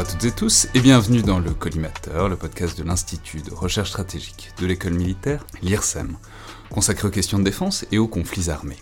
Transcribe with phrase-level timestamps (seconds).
[0.00, 3.52] Bonjour à toutes et tous et bienvenue dans le Collimateur, le podcast de l'Institut de
[3.52, 6.16] recherche stratégique de l'école militaire, l'IRSEM,
[6.70, 8.78] consacré aux questions de défense et aux conflits armés.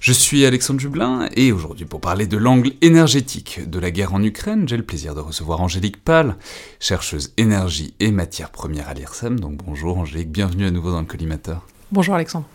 [0.00, 4.22] Je suis Alexandre Jublin et aujourd'hui pour parler de l'angle énergétique de la guerre en
[4.22, 6.36] Ukraine, j'ai le plaisir de recevoir Angélique Pal,
[6.78, 9.38] chercheuse énergie et matières premières à l'IRSEM.
[9.38, 11.66] Donc bonjour Angélique, bienvenue à nouveau dans le collimateur.
[11.92, 12.46] Bonjour Alexandre.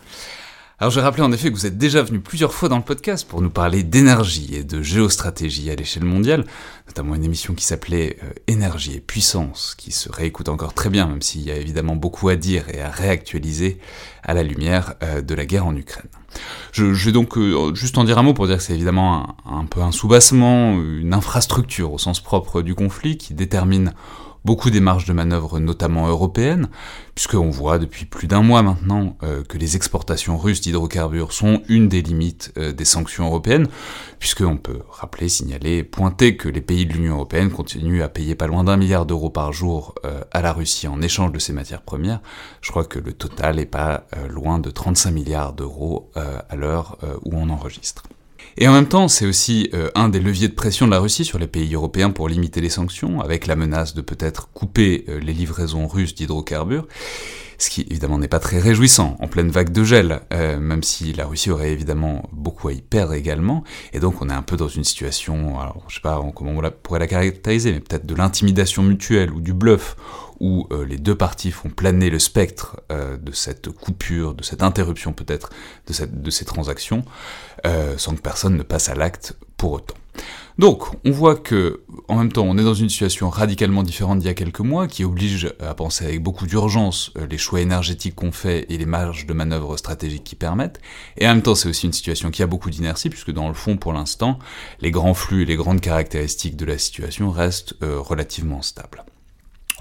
[0.77, 3.25] Alors j'ai rappelé en effet que vous êtes déjà venu plusieurs fois dans le podcast
[3.25, 6.43] pour nous parler d'énergie et de géostratégie à l'échelle mondiale,
[6.87, 11.07] notamment une émission qui s'appelait euh, Énergie et puissance, qui se réécoute encore très bien,
[11.07, 13.79] même s'il y a évidemment beaucoup à dire et à réactualiser
[14.21, 16.09] à la lumière euh, de la guerre en Ukraine.
[16.73, 19.63] Je, vais donc euh, juste en dire un mot pour dire que c'est évidemment un,
[19.63, 23.93] peu un soubassement, une infrastructure au sens propre du conflit qui détermine
[24.45, 26.69] beaucoup des marges de manœuvre, notamment européennes,
[27.15, 31.89] puisqu'on voit depuis plus d'un mois maintenant euh, que les exportations russes d'hydrocarbures sont une
[31.89, 33.67] des limites euh, des sanctions européennes,
[34.19, 38.47] puisqu'on peut rappeler, signaler, pointer que les pays de l'Union européenne continuent à payer pas
[38.47, 41.81] loin d'un milliard d'euros par jour euh, à la Russie en échange de ses matières
[41.81, 42.21] premières.
[42.61, 47.35] Je crois que le total est pas loin de 35 milliards d'euros à l'heure où
[47.35, 48.03] on enregistre.
[48.57, 51.25] Et en même temps, c'est aussi euh, un des leviers de pression de la Russie
[51.25, 55.19] sur les pays européens pour limiter les sanctions, avec la menace de peut-être couper euh,
[55.19, 56.87] les livraisons russes d'hydrocarbures,
[57.57, 61.13] ce qui évidemment n'est pas très réjouissant en pleine vague de gel, euh, même si
[61.13, 63.63] la Russie aurait évidemment beaucoup à y perdre également,
[63.93, 66.71] et donc on est un peu dans une situation, alors je sais pas comment on
[66.83, 69.95] pourrait la caractériser, mais peut-être de l'intimidation mutuelle ou du bluff,
[70.39, 75.49] où les deux parties font planer le spectre de cette coupure, de cette interruption peut-être
[75.87, 77.03] de, ces transactions,
[77.65, 79.95] euh, sans que personne ne passe à l'acte pour autant.
[80.57, 84.27] Donc, on voit que, en même temps, on est dans une situation radicalement différente d'il
[84.27, 88.15] y a quelques mois, qui oblige à penser avec beaucoup d'urgence euh, les choix énergétiques
[88.15, 90.79] qu'on fait et les marges de manœuvre stratégiques qui permettent.
[91.17, 93.53] Et en même temps, c'est aussi une situation qui a beaucoup d'inertie, puisque dans le
[93.53, 94.39] fond, pour l'instant,
[94.79, 99.03] les grands flux et les grandes caractéristiques de la situation restent euh, relativement stables.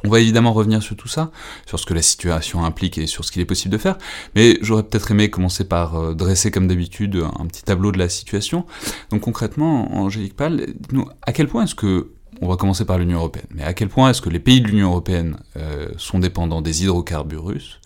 [0.07, 1.31] On va évidemment revenir sur tout ça,
[1.65, 3.97] sur ce que la situation implique et sur ce qu'il est possible de faire,
[4.35, 8.11] mais j'aurais peut-être aimé commencer par euh, dresser comme d'habitude un petit tableau de la
[8.11, 8.67] situation.
[9.09, 10.75] Donc concrètement, Angélique Pal,
[11.23, 12.11] à quel point est-ce que,
[12.43, 14.67] on va commencer par l'Union Européenne, mais à quel point est-ce que les pays de
[14.67, 17.81] l'Union Européenne euh, sont dépendants des hydrocarbures russes,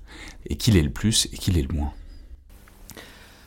[0.47, 1.93] et qui l'est le plus et qui l'est le moins?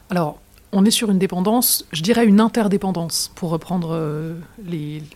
[0.09, 0.39] Alors,
[0.71, 4.35] on est sur une dépendance, je dirais une interdépendance, pour reprendre euh,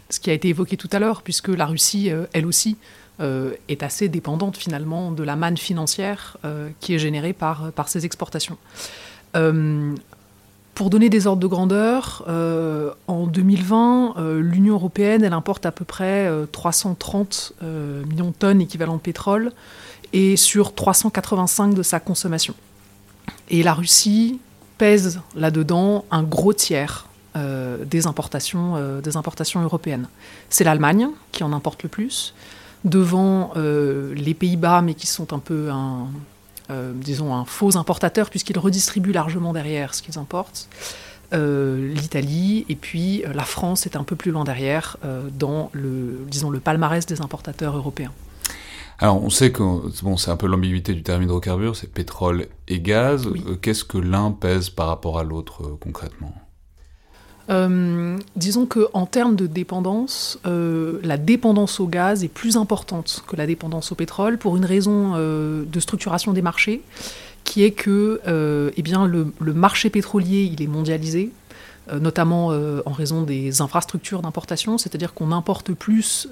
[0.10, 2.76] ce qui a été évoqué tout à l'heure, puisque la Russie, elle aussi,
[3.20, 8.06] est assez dépendante finalement de la manne financière euh, qui est générée par, par ces
[8.06, 8.58] exportations.
[9.36, 9.96] Euh,
[10.74, 12.26] pour donner des ordres de grandeur,
[13.08, 17.54] en 2020, l'Union européenne, elle importe à peu près 330
[18.10, 19.54] millions de tonnes équivalent de pétrole
[20.12, 22.56] et sur 385 de sa consommation.
[23.50, 24.42] Et la Russie
[24.78, 30.10] pèse là-dedans un gros tiers des, importations, des importations européennes.
[30.50, 32.34] C'est l'Allemagne qui en importe le plus,
[32.86, 36.08] devant euh, les Pays-Bas, mais qui sont un peu un,
[36.70, 40.70] euh, disons, un faux importateur, puisqu'ils redistribuent largement derrière ce qu'ils importent.
[41.34, 44.98] Euh, L'Italie et puis la France est un peu plus loin derrière
[45.34, 48.14] dans le, disons, le palmarès des importateurs européens.
[49.00, 49.64] Alors, on sait que
[50.04, 53.28] bon, c'est un peu l'ambiguïté du terme hydrocarbure, c'est pétrole et gaz.
[53.62, 56.34] Qu'est-ce que l'un pèse par rapport à l'autre concrètement?
[57.50, 63.36] Euh, disons qu'en termes de dépendance, euh, la dépendance au gaz est plus importante que
[63.36, 66.82] la dépendance au pétrole pour une raison euh, de structuration des marchés,
[67.44, 68.20] qui est que
[68.76, 71.32] eh le, marché pétrolier il est mondialisé,
[71.94, 76.28] notamment en raison des infrastructures d'importation, c'est-à-dire qu'on importe plus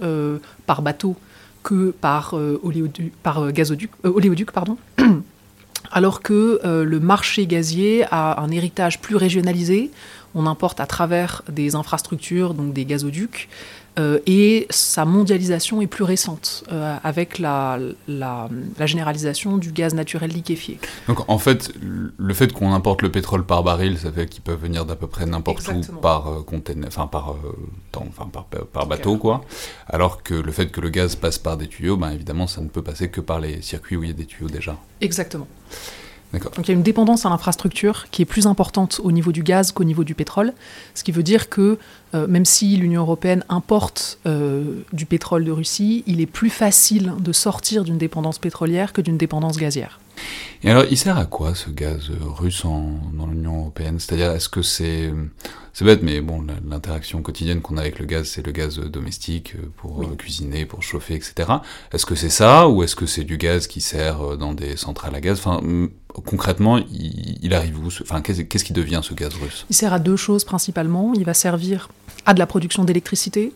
[0.66, 1.16] par bateau
[1.62, 3.14] que par, oléoduc,
[3.54, 4.50] gazoduc, oléoduc.
[5.92, 9.92] Alors que le marché gazier a un héritage plus régionalisé.
[10.36, 13.50] On importe à travers des infrastructures, donc des gazoducs,
[14.00, 17.78] euh, et sa mondialisation est plus récente, euh, avec la,
[18.08, 18.50] la,
[18.86, 20.80] généralisation du gaz naturel liquéfié.
[21.08, 24.56] Donc en fait, le fait qu'on importe le pétrole par baril, ça fait qu'il peut
[24.56, 26.44] venir d'à peu près n'importe où par, euh,
[26.88, 27.36] enfin, par,
[27.96, 29.44] enfin, par, par, bateau, quoi.
[29.88, 32.70] Alors que le fait que le gaz passe par des tuyaux, ben, évidemment, ça ne
[32.70, 34.76] peut passer que par les circuits où il y a des tuyaux déjà.
[35.02, 35.48] Exactement.
[36.34, 39.44] Donc il y a une dépendance à l'infrastructure qui est plus importante au niveau du
[39.44, 40.54] gaz qu'au niveau du pétrole,
[40.96, 41.78] ce qui veut dire que
[42.16, 47.14] euh, même si l'Union européenne importe euh, du pétrole de Russie, il est plus facile
[47.20, 50.00] de sortir d'une dépendance pétrolière que d'une dépendance gazière.
[50.64, 54.00] Et alors, il sert à quoi ce gaz russe dans l'Union européenne?
[54.00, 55.12] C'est-à-dire, est-ce que c'est
[55.74, 59.56] c'est bête, mais bon, l'interaction quotidienne qu'on a avec le gaz, c'est le gaz domestique
[59.56, 61.50] euh, pour cuisiner, pour chauffer, etc.
[61.92, 65.16] Est-ce que c'est ça, ou est-ce que c'est du gaz qui sert dans des centrales
[65.16, 65.40] à gaz?
[65.40, 65.62] Enfin,
[66.26, 69.66] concrètement, il, arrive où Enfin, qu'est-ce qui devient ce gaz russe?
[69.72, 71.14] Il sert à deux choses principalement.
[71.16, 71.90] Il va servir
[72.28, 73.52] à de la production d'électricité.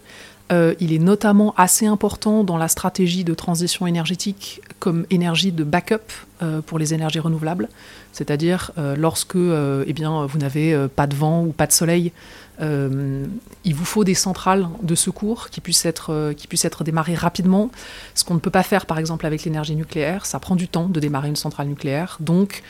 [0.51, 5.63] Euh, il est notamment assez important dans la stratégie de transition énergétique comme énergie de
[5.63, 7.67] backup euh, pour les énergies renouvelables.
[8.13, 12.11] C'est-à-dire euh, lorsque eh bien, vous n'avez pas de vent ou pas de soleil,
[12.59, 17.69] il vous faut des centrales de secours qui puissent, être, qui puissent être démarrées rapidement.
[18.15, 20.87] Ce qu'on ne peut pas faire par exemple avec l'énergie nucléaire, ça prend du temps
[20.87, 22.17] de démarrer une centrale nucléaire.
[22.19, 22.63] Donc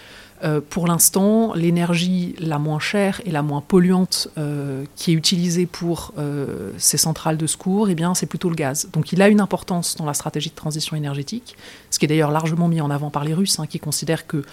[0.44, 5.66] euh, pour l'instant, l'énergie la moins chère et la moins polluante euh, qui est utilisée
[5.66, 8.88] pour euh, ces centrales de secours, eh bien, c'est plutôt le gaz.
[8.94, 11.56] Donc il a une importance dans la stratégie de transition énergétique,
[11.90, 14.44] ce qui est d'ailleurs largement mis en avant par les Russes, hein, qui considèrent que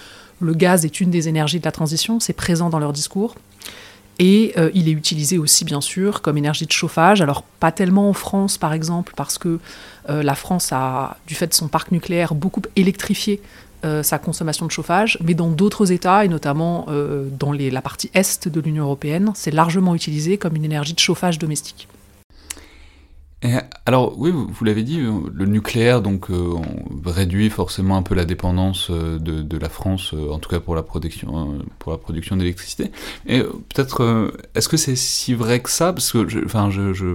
[0.41, 3.35] le gaz est une des énergies de la transition, c'est présent dans leur discours.
[4.21, 7.21] Et il est utilisé aussi, bien sûr, comme énergie de chauffage.
[7.21, 9.59] Alors, pas tellement en France, par exemple, parce que
[10.09, 13.41] la France a, du fait de son parc nucléaire, beaucoup électrifié
[13.85, 18.11] euh, sa consommation de chauffage, mais dans d'autres États, et notamment euh, dans la partie
[18.15, 21.89] est de l'Union européenne, c'est largement utilisé comme une énergie de chauffage domestique
[23.87, 26.55] alors oui, vous, l'avez dit, euh, le nucléaire donc euh,
[27.05, 30.83] réduit forcément un peu la dépendance euh, de, la France, en tout cas pour la
[30.83, 32.91] production, pour la production d'électricité.
[33.27, 35.93] Et peut-être, est-ce que c'est si vrai que ça?
[35.93, 37.15] Parce que, enfin, je,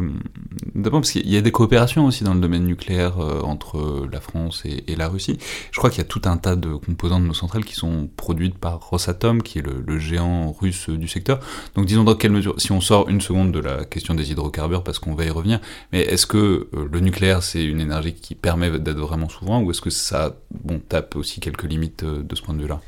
[0.73, 4.63] d'abord parce qu'il y a des coopérations aussi dans le domaine nucléaire entre la France
[4.65, 5.37] et, la Russie.
[5.71, 8.09] Je crois qu'il y a tout un tas de composants de nos centrales qui sont
[8.15, 11.39] produites par Rosatom, qui est le, le géant russe du secteur.
[11.75, 14.83] Donc disons dans quelle mesure, si on sort une seconde de la question des hydrocarbures,
[14.83, 15.59] parce qu'on va y revenir,
[15.91, 19.71] mais est-ce que euh, le nucléaire, c'est une énergie qui permet d'être vraiment souverain, ou
[19.71, 22.81] est-ce que ça bon, tape aussi quelques limites euh, de ce point de vue-là?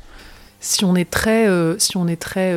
[0.60, 2.54] Si on est très, euh, si on est très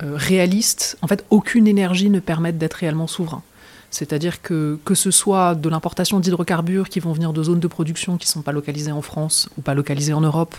[0.00, 3.42] réaliste, en fait, aucune énergie ne permet d'être réellement souverain.
[3.90, 8.16] C'est-à-dire que que ce soit de l'importation d'hydrocarbures qui vont venir de zones de production
[8.16, 10.54] qui ne sont pas localisées en France ou pas localisées en Europe,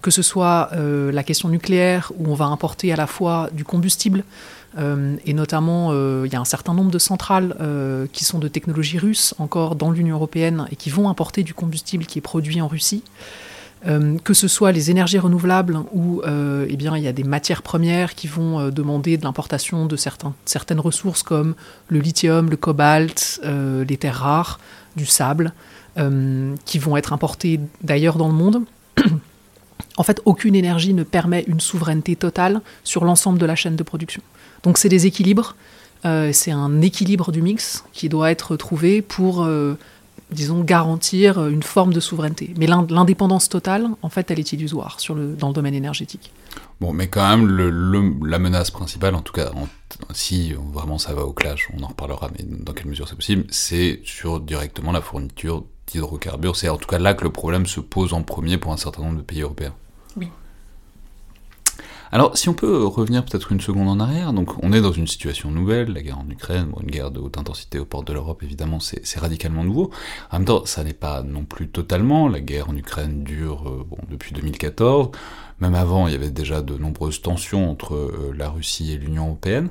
[0.00, 4.22] que ce soit la question nucléaire où on va importer à la fois du combustible,
[4.78, 8.38] euh, et notamment, euh, il y a un certain nombre de centrales euh, qui sont
[8.38, 12.22] de technologie russe encore dans l'Union européenne et qui vont importer du combustible qui est
[12.22, 13.02] produit en Russie.
[14.24, 18.14] que ce soit les énergies renouvelables où eh bien, il y a des matières premières
[18.14, 19.96] qui vont demander de l'importation de
[20.46, 21.54] certaines ressources comme
[21.88, 24.58] le lithium, le cobalt, les terres rares,
[24.96, 25.52] du sable,
[26.64, 28.64] qui vont être importées d'ailleurs dans le monde.
[29.96, 33.82] En fait, aucune énergie ne permet une souveraineté totale sur l'ensemble de la chaîne de
[33.82, 34.22] production.
[34.62, 35.56] Donc c'est des équilibres,
[36.04, 39.78] euh, c'est un équilibre du mix qui doit être trouvé pour, euh,
[40.30, 42.52] disons, garantir une forme de souveraineté.
[42.56, 44.98] Mais l'indépendance totale, en fait, elle est illusoire
[45.38, 46.32] dans le domaine énergétique.
[46.80, 49.52] Bon, mais quand même, la menace principale, en tout cas,
[50.12, 53.44] si vraiment ça va au clash, on en reparlera, mais dans quelle mesure c'est possible,
[53.50, 56.56] c'est sur directement la fourniture d'hydrocarbures.
[56.56, 59.02] C'est en tout cas là que le problème se pose en premier pour un certain
[59.02, 59.74] nombre de pays européens.
[60.16, 60.28] Oui.
[62.14, 65.08] Alors, si on peut revenir peut-être une seconde en arrière, donc on est dans une
[65.08, 68.44] situation nouvelle, la guerre en Ukraine, une guerre de haute intensité aux portes de l'Europe,
[68.44, 69.90] évidemment, c'est radicalement nouveau.
[70.30, 73.84] En même temps, ça n'est pas non plus totalement, la guerre en Ukraine dure euh,
[74.08, 75.08] depuis 2014,
[75.58, 79.26] même avant, il y avait déjà de nombreuses tensions entre euh, la Russie et l'Union
[79.26, 79.70] européenne.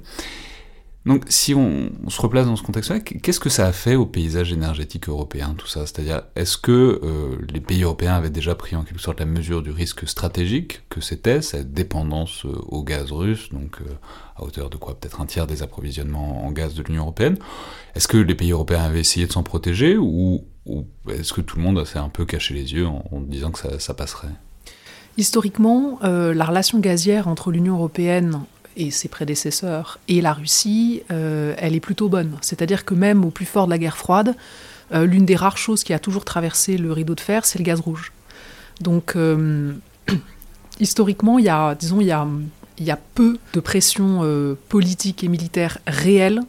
[1.06, 4.54] Donc si on, se replace dans ce contexte-là, qu'est-ce que ça a fait au paysage
[4.54, 5.82] énergétique européen, tout ça?
[5.82, 9.62] C'est-à-dire, est-ce que euh, les pays européens avaient déjà pris en quelque sorte la mesure
[9.62, 13.94] du risque stratégique que c'était, cette dépendance euh, au gaz russe, donc euh,
[14.38, 14.98] à hauteur de quoi?
[14.98, 17.38] Peut-être un tiers des approvisionnements en gaz de l'Union européenne?
[17.96, 20.46] Est-ce que les pays européens avaient essayé de s'en protéger, ou,
[21.10, 23.78] est-ce que tout le monde s'est un peu caché les yeux en, disant que ça,
[23.80, 24.30] ça passerait?
[25.18, 28.40] Historiquement, la relation gazière entre l'Union européenne
[28.78, 32.38] et ses prédécesseurs et la Russie, euh, elle est plutôt bonne.
[32.42, 34.36] C'est-à-dire que même au plus fort de la guerre froide,
[34.94, 37.64] euh, l'une des rares choses qui a toujours traversé le rideau de fer, c'est le
[37.64, 38.12] gaz rouge.
[38.82, 39.74] Donc, euh,
[40.80, 42.28] historiquement, il y a, disons, il y a,
[42.80, 46.42] y a peu de pression politique et militaire réelle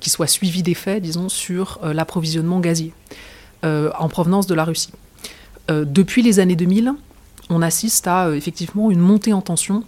[0.00, 2.92] qui soit suivie des faits, disons, sur l'approvisionnement gazier
[3.62, 4.92] en provenance de la Russie.
[5.68, 6.92] depuis les années 2000,
[7.50, 9.84] on assiste à effectivement une montée en tension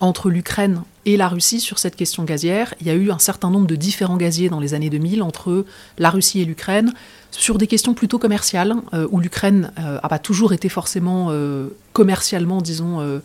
[0.00, 2.74] entre l'Ukraine et la Russie sur cette question gazière.
[2.80, 5.64] Il y a eu un certain nombre de différents gaziers dans les années 2000 entre
[5.98, 6.92] la Russie et l'Ukraine
[7.30, 12.60] sur des questions plutôt commerciales, euh, où l'Ukraine n'a pas toujours été forcément euh, commercialement,
[12.60, 13.20] disons,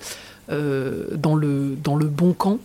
[0.50, 2.60] euh, dans le bon camp.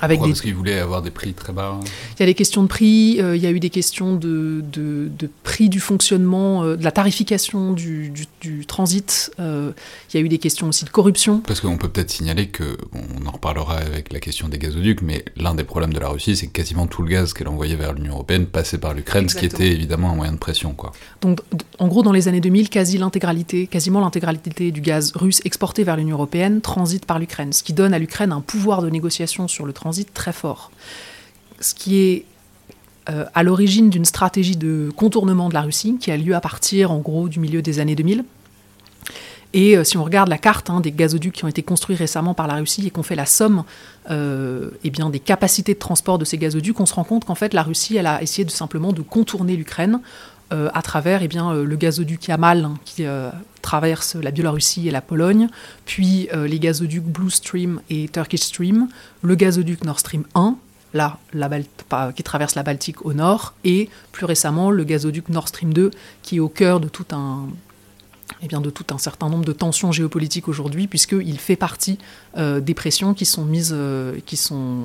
[0.00, 0.28] Avec des...
[0.28, 1.78] Parce qu'ils voulaient avoir des prix très bas.
[2.16, 4.62] Il y a des questions de prix, euh, il y a eu des questions de,
[4.72, 9.30] de, prix du fonctionnement, euh, de la tarification du, du, transit.
[9.40, 9.72] Euh,
[10.12, 11.40] il y a eu des questions aussi de corruption.
[11.40, 15.24] Parce qu'on peut peut-être signaler que, on en reparlera avec la question des gazoducs, mais
[15.36, 17.92] l'un des problèmes de la Russie, c'est que quasiment tout le gaz qu'elle envoyait vers
[17.92, 20.72] l'Union européenne passait par l'Ukraine, ce qui était évidemment un moyen de pression.
[20.72, 20.92] Quoi.
[21.20, 21.40] Donc,
[21.78, 25.96] en gros, dans les années 2000, quasi l'intégralité, quasiment l'intégralité du gaz russe exporté vers
[25.96, 29.66] l'Union européenne transite par l'Ukraine, ce qui donne à l'Ukraine un pouvoir de négociation sur
[29.66, 30.70] le transit très fort.
[31.60, 32.24] Ce qui est
[33.08, 36.92] euh, à l'origine d'une stratégie de contournement de la Russie qui a lieu à partir
[36.92, 38.24] en gros du milieu des années 2000.
[39.52, 42.34] Et euh, si on regarde la carte hein, des gazoducs qui ont été construits récemment
[42.34, 43.64] par la Russie et qu'on fait la somme
[44.10, 47.34] euh, eh bien, des capacités de transport de ces gazoducs, on se rend compte qu'en
[47.34, 50.00] fait la Russie elle a essayé de simplement de contourner l'Ukraine
[50.50, 53.04] à travers eh bien, le gazoduc Yamal hein, qui
[53.60, 55.48] traverse la Biélorussie et la Pologne,
[55.86, 58.88] puis euh, les gazoducs Blue Stream et Turkish Stream,
[59.22, 60.56] le gazoduc Nord Stream 1,
[60.94, 61.18] là,
[62.16, 65.90] qui traverse la Baltique au nord, et plus récemment le gazoduc Nord Stream 2,
[66.22, 67.48] qui est au cœur de tout un,
[68.42, 71.98] eh bien, de tout un certain nombre de tensions géopolitiques aujourd'hui, puisqu'il fait partie
[72.36, 74.84] euh, des pressions qui sont mises, euh, qui sont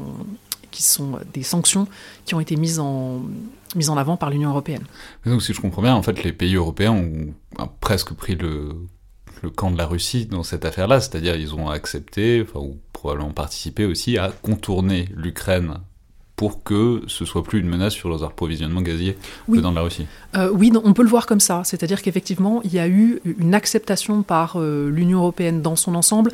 [0.75, 1.87] qui sont des sanctions
[2.25, 3.21] qui ont été mises en,
[3.75, 4.83] mises en avant par l'Union européenne.
[5.25, 7.33] donc, si je comprends bien, en fait, les pays européens ont
[7.79, 8.69] presque pris le,
[9.41, 13.31] le camp de la Russie dans cette affaire-là, c'est-à-dire ils ont accepté, enfin, ou probablement
[13.31, 15.75] participé aussi, à contourner l'Ukraine
[16.35, 19.15] pour que ce soit plus une menace sur leurs approvisionnements gaziers
[19.49, 20.05] que dans la Russie.
[20.35, 21.61] Euh, oui, on peut le voir comme ça.
[21.63, 26.33] C'est-à-dire qu'effectivement, il y a eu une acceptation par euh, l'Union européenne dans son ensemble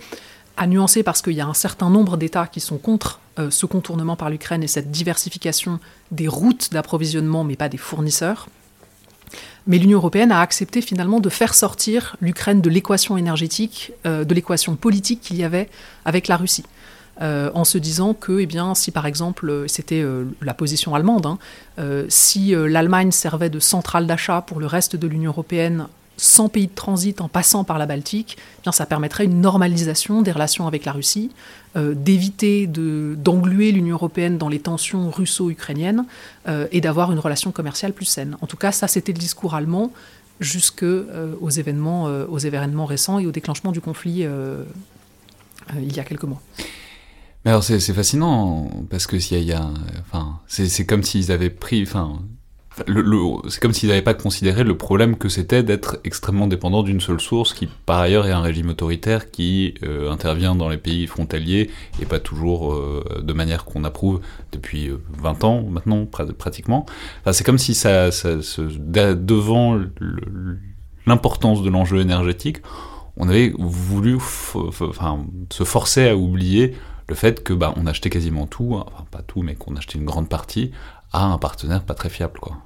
[0.57, 3.65] à nuancer parce qu'il y a un certain nombre d'États qui sont contre euh, ce
[3.65, 5.79] contournement par l'Ukraine et cette diversification
[6.11, 8.47] des routes d'approvisionnement, mais pas des fournisseurs.
[9.67, 14.33] Mais l'Union européenne a accepté finalement de faire sortir l'Ukraine de l'équation énergétique, euh, de
[14.33, 15.69] l'équation politique qu'il y avait
[16.05, 16.65] avec la Russie.
[17.21, 20.03] Euh, en se disant que, eh bien, si par exemple, c'était
[20.41, 21.37] la position allemande, hein,
[22.09, 25.87] si l'Allemagne servait de centrale d'achat pour le reste de l'Union européenne
[26.21, 30.21] sans pays de transit en passant par la Baltique, eh bien ça permettrait une normalisation
[30.21, 31.31] des relations avec la Russie,
[31.75, 36.05] euh, d'éviter d'engluer l'Union européenne dans les tensions russo-ukrainiennes
[36.47, 38.37] euh, et d'avoir une relation commerciale plus saine.
[38.41, 39.91] En tout cas, ça c'était le discours allemand
[40.39, 44.23] jusqu'aux euh, événements, aux événements récents et au déclenchement du conflit
[45.75, 46.41] il y a quelques mois.
[47.45, 49.55] Mais alors c'est fascinant parce que s'il
[50.01, 52.19] enfin, c'est comme s'ils avaient pris, enfin,
[52.77, 57.19] c'est comme s'ils n'avaient pas considéré le problème que c'était d'être extrêmement dépendant d'une seule
[57.19, 61.69] source, qui par ailleurs est un régime autoritaire qui euh, intervient dans les pays frontaliers
[62.01, 64.21] et pas toujours euh, de manière qu'on approuve
[64.53, 64.89] depuis
[65.21, 66.85] 20 euh, ans maintenant pratiquement.
[67.31, 68.09] c'est comme si ça,
[69.15, 69.79] devant
[71.05, 72.57] l'importance de l'enjeu énergétique,
[73.17, 76.73] on avait voulu se forcer à oublier
[77.09, 80.05] le fait que bah, on achetait quasiment tout, enfin pas tout, mais qu'on achetait une
[80.05, 80.71] grande partie
[81.13, 82.39] à un partenaire pas très fiable.
[82.39, 82.57] Quoi.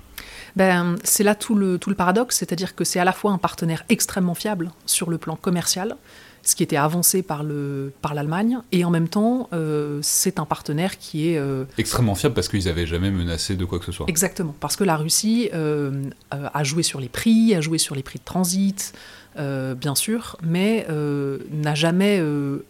[0.56, 3.38] Ben, c'est là tout le, tout le paradoxe, c'est-à-dire que c'est à la fois un
[3.38, 5.98] partenaire extrêmement fiable sur le plan commercial,
[6.44, 10.98] ce qui était avancé par l'Allemagne, par et en même temps, euh, c'est un partenaire
[10.98, 11.38] qui est...
[11.38, 14.06] Euh, extrêmement fiable parce qu'ils n'avaient jamais menacé de quoi que ce soit.
[14.08, 18.04] Exactement, parce que la Russie euh, a joué sur les prix, a joué sur les
[18.04, 18.94] prix de transit,
[19.38, 20.88] bien sûr, mais
[21.52, 22.24] n'a jamais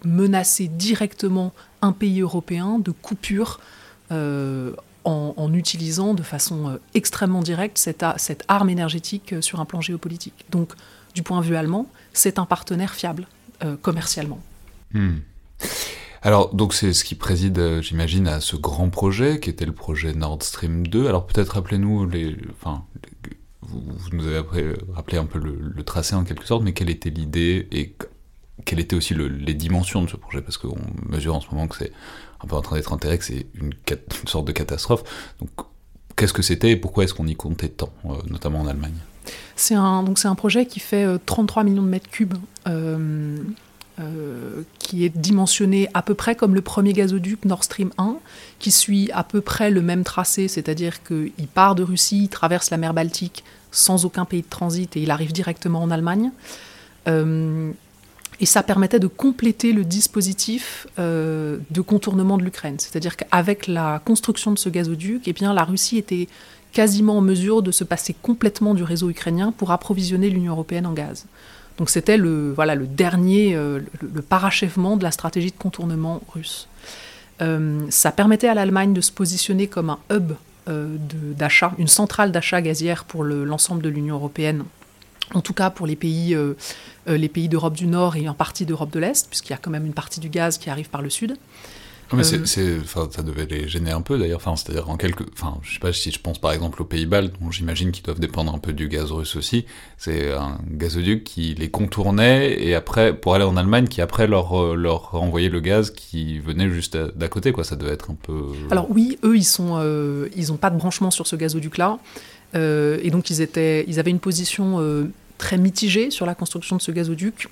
[0.03, 1.53] menacé directement
[1.84, 3.60] un pays européen de coupure
[5.05, 8.03] en, utilisant de façon euh, extrêmement directe cette,
[8.47, 10.45] arme énergétique euh, sur un plan géopolitique.
[10.50, 10.74] Donc,
[11.13, 13.27] du point de vue allemand, c'est un partenaire fiable
[13.63, 14.39] euh, commercialement.
[14.93, 15.17] Hmm.
[16.21, 20.13] Alors, donc c'est ce qui préside, j'imagine, à ce grand projet qui était le projet
[20.13, 21.07] Nord Stream 2.
[21.07, 22.83] Alors peut-être rappelez-nous les, enfin,
[23.62, 24.41] vous, nous avez
[24.93, 27.95] rappelé un peu le, tracé en quelque sorte, mais quelle était l'idée et
[28.65, 30.41] quelles étaient aussi les dimensions de ce projet?
[30.41, 31.91] Parce qu'on mesure en ce moment que c'est
[32.45, 33.73] un peu en train d'être enterré, que c'est une,
[34.27, 35.03] sorte de catastrophe.
[35.39, 35.49] Donc,
[36.15, 38.95] qu'est-ce que c'était et pourquoi est-ce qu'on y comptait tant, euh, notamment en Allemagne?
[39.55, 42.35] C'est un, un projet qui fait 33 euh, millions de mètres cubes.
[43.97, 48.17] Euh, qui est dimensionné à peu près comme le premier gazoduc Nord Stream 1,
[48.59, 52.71] qui suit à peu près le même tracé, c'est-à-dire qu'il part de Russie, il traverse
[52.71, 56.31] la mer Baltique sans aucun pays de transit et il arrive directement en Allemagne.
[58.39, 62.75] Et ça permettait de compléter le dispositif euh, de contournement de l'Ukraine.
[62.79, 66.27] C'est-à-dire qu'avec la construction de ce gazoduc, eh bien, la Russie était
[66.73, 70.93] quasiment en mesure de se passer complètement du réseau ukrainien pour approvisionner l'Union européenne en
[70.93, 71.25] gaz.
[71.77, 76.67] Donc c'était le, voilà, le dernier, euh, le, parachèvement de la stratégie de contournement russe.
[77.41, 80.33] Euh, ça permettait à l'Allemagne de se positionner comme un hub
[80.67, 84.63] d'achat, une centrale d'achat gazière pour l'ensemble de l'Union européenne
[85.34, 86.53] en tout cas pour les pays, euh,
[87.08, 89.58] euh, les pays d'Europe du Nord et en partie d'Europe de l'Est, puisqu'il y a
[89.58, 91.36] quand même une partie du gaz qui arrive par le sud.
[92.13, 94.39] mais euh, c'est, ça devait les gêner un peu d'ailleurs.
[94.39, 97.24] Enfin, c'est-à-dire en quelques, enfin, je sais pas si je pense par exemple aux Pays-Bas,
[97.24, 99.65] dont j'imagine qu'ils doivent dépendre un peu du gaz russe aussi.
[99.98, 104.75] C'est un gazoduc qui les contournait et après pour aller en Allemagne, qui après leur
[104.75, 107.63] leur envoyait le gaz qui venait juste d'à côté, quoi.
[107.63, 108.44] Ça devait être un peu.
[108.70, 109.82] Alors oui, eux ils sont,
[110.36, 111.98] ils ont pas de branchement sur ce gazoduc-là.
[111.98, 116.77] Euh, et donc ils, étaient, ils avaient une position euh, très mitigée sur la construction
[116.77, 117.49] de ce gazoduc,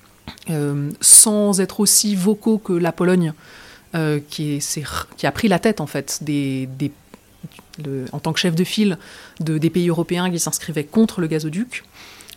[0.50, 3.32] euh, sans être aussi vocaux que la Pologne,
[4.28, 4.60] qui,
[5.22, 6.20] a pris la tête en fait
[8.12, 8.98] en tant que chef de file
[9.38, 11.84] de, des pays européens qui s'inscrivaient contre le gazoduc.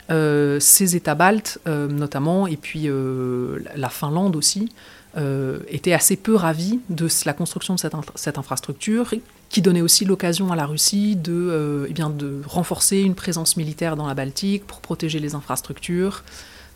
[0.09, 2.87] ces États baltes notamment, et puis
[3.75, 4.69] la Finlande aussi,
[5.71, 7.79] étaient assez peu ravis de la construction de
[8.13, 9.15] cette infrastructure
[9.49, 13.57] qui donnait aussi l'occasion à la Russie de, euh, eh bien, de renforcer une présence
[13.57, 16.23] militaire dans la Baltique pour protéger les infrastructures,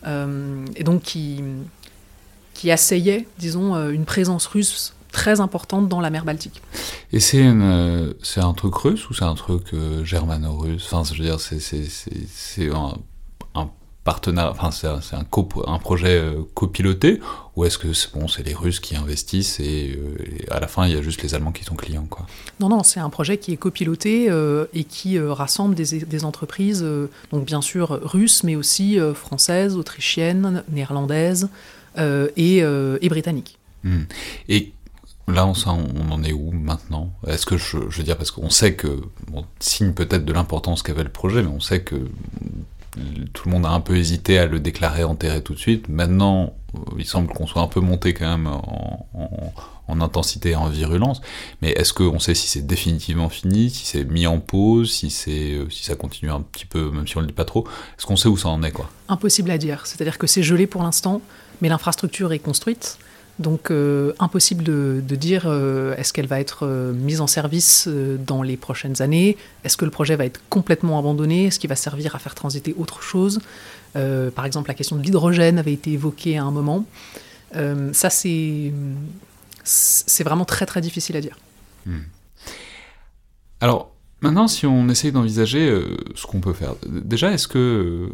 [0.06, 1.42] euh, et donc qui,
[2.54, 6.62] qui asseyait, disons, euh, une présence russe très importante dans la mer Baltique.
[7.12, 7.44] Et c'est
[8.22, 9.74] c'est un truc russe ou c'est un truc
[10.04, 10.88] germano-russe?
[10.90, 12.70] Enfin, je veux dire, c'est
[14.04, 17.20] partenaire, enfin c'est un, un, projet euh, copiloté
[17.54, 20.16] ou est-ce que c'est bon, c'est les Russes qui investissent et, euh,
[20.50, 22.26] à la fin il y a juste les Allemands qui sont clients quoi?
[22.58, 26.84] Non non, c'est un projet qui est copiloté euh, et qui rassemble des, des entreprises
[27.30, 31.48] donc bien sûr russes mais aussi françaises, autrichiennes, néerlandaises
[31.96, 33.58] et, et, britanniques.
[33.84, 34.02] Hmm.
[34.48, 34.72] Et
[35.28, 37.12] Là, on, on, en est où maintenant?
[37.28, 39.00] Est-ce que je, je, veux dire, parce qu'on sait que,
[39.32, 42.08] on signe peut-être de l'importance qu'avait le projet, mais on sait que
[43.32, 45.88] tout le monde a un peu hésité à le déclarer enterré tout de suite.
[45.88, 50.68] Maintenant, euh, il semble qu'on soit un peu monté quand même en, intensité et en
[50.68, 51.20] virulence.
[51.60, 55.52] Mais est-ce qu'on sait si c'est définitivement fini, si c'est mis en pause, si, c'est,
[55.52, 57.66] euh, si ça continue un petit peu, même si on ne le dit pas trop?
[57.98, 58.90] Est-ce qu'on sait où ça en est quoi?
[59.08, 59.86] Impossible à dire.
[59.86, 61.20] C'est-à-dire que c'est gelé pour l'instant,
[61.60, 62.98] mais l'infrastructure est construite.
[63.42, 68.42] Donc euh, impossible de, dire euh, est-ce qu'elle va être euh, mise en service dans
[68.42, 72.14] les prochaines années, est-ce que le projet va être complètement abandonné, est-ce qu'il va servir
[72.14, 73.40] à faire transiter autre chose?
[74.34, 76.86] par exemple, la question de l'hydrogène avait été évoquée à un moment.
[77.52, 78.72] ça, c'est,
[79.64, 81.36] c'est vraiment très très difficile à dire.
[81.84, 81.98] Hmm.
[83.60, 85.78] Alors, maintenant, si on essaye d'envisager
[86.14, 88.08] ce qu'on peut faire, déjà, est-ce que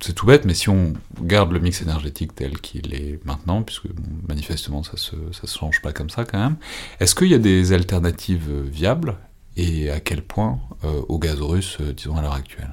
[0.00, 3.86] c'est tout bête, mais si on garde le mix énergétique tel qu'il est maintenant, puisque
[4.28, 6.56] manifestement ça se, ça se change pas comme ça quand même,
[7.00, 9.16] est-ce qu'il y a des alternatives viables
[9.58, 12.70] et à quel point euh, au gaz russe, euh, disons à l'heure actuelle?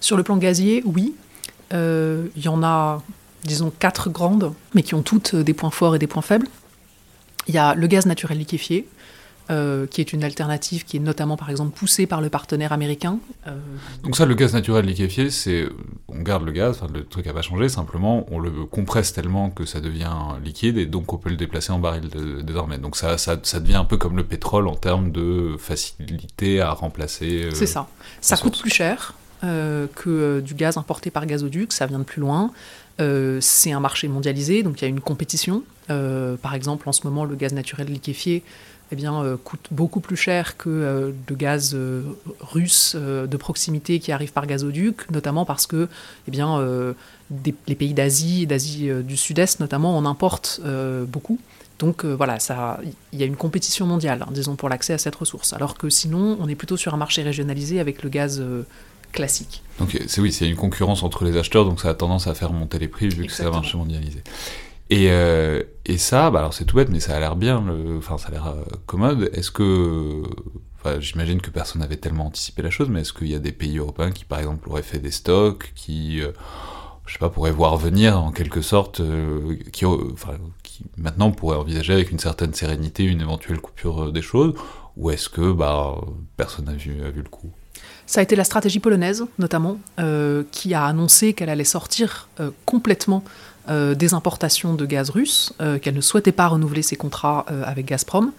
[0.00, 1.14] Sur le plan gazier, oui.
[1.72, 3.02] Euh, il y en a,
[3.44, 6.48] disons, quatre grandes, mais qui ont toutes des points forts et des points faibles.
[7.46, 8.88] Il y a le gaz naturel liquéfié,
[9.48, 13.20] euh, qui est une alternative qui est notamment par exemple poussée par le partenaire américain.
[13.46, 13.56] Euh,
[14.02, 15.68] Donc ça, le gaz naturel liquéfié, c'est
[16.08, 19.64] on garde le gaz, le truc n'a pas changé, simplement on le compresse tellement que
[19.64, 20.10] ça devient
[20.44, 22.08] liquide et donc on peut le déplacer en baril
[22.42, 22.78] désormais.
[22.78, 26.72] Donc ça, ça, ça, devient un peu comme le pétrole en termes de facilité à
[26.72, 27.44] remplacer.
[27.44, 27.86] Euh, c'est ça.
[28.20, 29.14] Ça coûte plus cher.
[29.42, 32.50] que du gaz importé par gazoduc, ça vient de plus loin.
[32.98, 35.62] c'est un marché mondialisé, donc il y a une compétition.
[35.86, 38.42] par exemple, en ce moment, le gaz naturel liquéfié
[38.92, 42.02] eh bien, euh, coûte beaucoup plus cher que euh, le gaz euh,
[42.40, 45.88] russe de proximité qui arrive par gazoduc, notamment parce que
[46.28, 46.60] eh bien,
[47.66, 50.60] les pays d'Asie, d'Asie du Sud-Est notamment, en importent
[51.08, 51.38] beaucoup.
[51.78, 52.38] Donc voilà,
[53.12, 55.52] il y a une compétition mondiale, hein, disons, pour l'accès à cette ressource.
[55.52, 58.42] Alors que sinon, on est plutôt sur un marché régionalisé avec le gaz
[59.12, 59.62] classique.
[59.78, 62.52] Donc c'est oui, c'est une concurrence entre les acheteurs, donc ça a tendance à faire
[62.52, 64.22] monter les prix vu que c'est un marché mondialisé.
[64.88, 67.64] Et, euh, et ça, bah alors c'est tout bête, mais ça a l'air bien,
[67.98, 69.30] enfin ça a l'air euh, commode.
[69.32, 70.22] Est-ce que,
[70.76, 73.52] enfin j'imagine que personne n'avait tellement anticipé la chose, mais est-ce qu'il y a des
[73.52, 76.30] pays européens qui par exemple auraient fait des stocks, qui, euh,
[77.06, 79.84] je sais pas, pourraient voir venir en quelque sorte, euh, qui,
[80.96, 84.54] maintenant pourraient envisager avec une certaine sérénité une éventuelle coupure des choses,
[84.96, 85.96] ou est-ce que bah
[86.36, 87.50] personne n'a vu, a vu le coup?
[88.06, 89.78] Ça a été la stratégie polonaise, notamment,
[90.52, 92.28] qui a annoncé qu'elle allait sortir
[92.64, 93.24] complètement
[93.68, 95.52] des importations de gaz russe,
[95.82, 98.32] qu'elle ne souhaitait pas renouveler ses contrats avec Gazprom,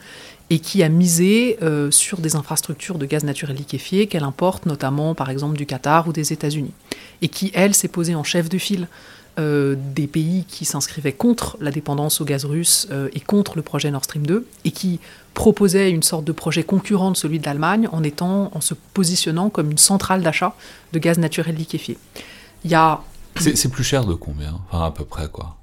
[0.50, 1.58] et qui a misé
[1.92, 6.14] sur des infrastructures de gaz naturel liquéfié qu'elle importe notamment, par exemple, du Qatar ou
[6.14, 6.72] des États-Unis,
[7.22, 8.88] et qui, elle, s'est posée en chef de file
[9.38, 14.04] des pays qui s'inscrivaient contre la dépendance au gaz russe et contre le projet Nord
[14.04, 15.00] Stream 2 et qui
[15.36, 19.52] proposaient une sorte de projet concurrent de celui de l'Allemagne en étant en se positionnant
[19.52, 20.56] comme une centrale d'achat
[20.92, 22.00] de gaz naturel liquéfié.
[22.66, 23.02] Il y a
[23.40, 24.60] c'est plus cher de combien?
[24.70, 25.58] Enfin à peu près quoi.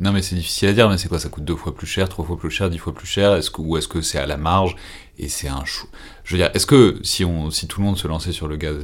[0.00, 1.20] Non mais c'est difficile à dire, mais c'est quoi?
[1.20, 3.34] Ça coûte deux fois plus cher, trois fois plus cher, dix fois plus cher?
[3.34, 4.74] Est-ce que, Ou est-ce que c'est à la marge?
[5.18, 5.86] Et c'est un chou
[6.24, 8.56] Je veux dire, est-ce que si, on, si tout le monde se lançait sur le
[8.56, 8.76] gaz,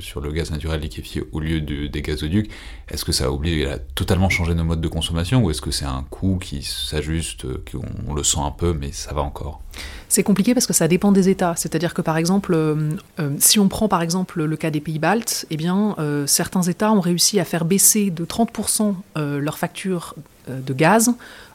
[0.00, 2.50] sur le gaz naturel liquéfié au lieu des gazoducs,
[2.88, 5.70] est-ce que ça a obligé à totalement changer nos modes de consommation ou est-ce que
[5.70, 9.60] c'est un coût qui s'ajuste, qu'on le sent un peu mais ça va encore?
[10.08, 11.54] C'est compliqué parce que ça dépend des États.
[11.56, 14.98] C'est-à-dire que par exemple, euh, euh, si on prend par exemple le cas des pays
[14.98, 20.14] baltes, eh bien, euh, certains États ont réussi à faire baisser de 30% leur facture
[20.48, 21.12] de gaz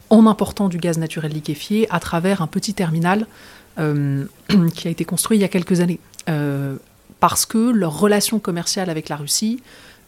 [0.08, 3.26] en important du gaz naturel liquéfié à travers un petit terminal
[4.74, 6.00] qui a été construit il y a quelques années.
[7.20, 9.62] parce que leur relation commerciale avec la Russie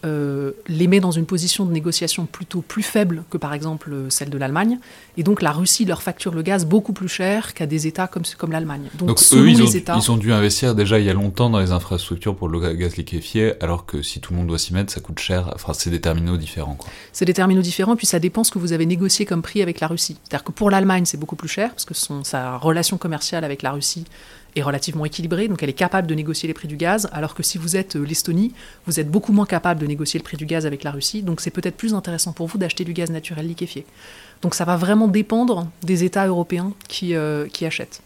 [0.04, 4.30] euh, les met dans une position de négociation plutôt plus faible que par exemple celle
[4.30, 4.78] de l'Allemagne.
[5.16, 8.22] Et donc la Russie leur facture le gaz beaucoup plus cher qu'à des États comme,
[8.36, 8.88] comme l'Allemagne.
[8.94, 11.72] Donc, eux, ils, ont, ils ont dû investir déjà il y a longtemps dans les
[11.72, 15.00] infrastructures pour le gaz liquéfié, alors que si tout le monde doit s'y mettre, ça
[15.00, 15.50] coûte cher.
[15.54, 16.78] Enfin, c'est des terminaux différents.
[17.12, 19.80] C'est des terminaux différents, puis ça dépend ce que vous avez négocié comme prix avec
[19.80, 20.16] la Russie.
[20.22, 23.62] C'est-à-dire que pour l'Allemagne, c'est beaucoup plus cher, parce que son, sa relation commerciale avec
[23.62, 24.04] la Russie
[24.56, 27.42] est relativement équilibrée, donc elle est capable de négocier les prix du gaz, alors que
[27.42, 28.52] si vous êtes euh, l'Estonie,
[28.86, 31.40] vous êtes beaucoup moins capable de négocier le prix du gaz avec la Russie, donc
[31.40, 33.84] c'est peut-être plus intéressant pour vous d'acheter du gaz naturel liquéfié.
[34.42, 38.02] Donc ça va vraiment dépendre des États européens qui, euh, qui achètent.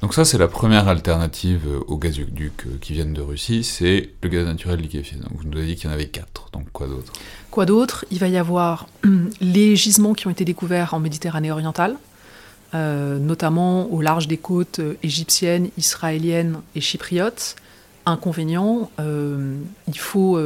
[0.00, 4.28] Donc ça, c'est la première alternative euh, aux gazoducs qui viennent de Russie, c'est le
[4.28, 5.16] gaz naturel liquéfié.
[5.16, 7.12] Donc vous nous avez dit qu'il y en avait quatre, donc quoi d'autre?
[7.50, 8.04] Quoi d'autre?
[8.10, 8.86] Il va y avoir
[9.40, 11.96] les gisements qui ont été découverts en Méditerranée orientale,
[12.74, 17.54] euh, notamment au large des côtes euh, égyptiennes, israéliennes et chypriotes.
[18.04, 19.56] Inconvénient, euh,
[19.86, 20.38] il faut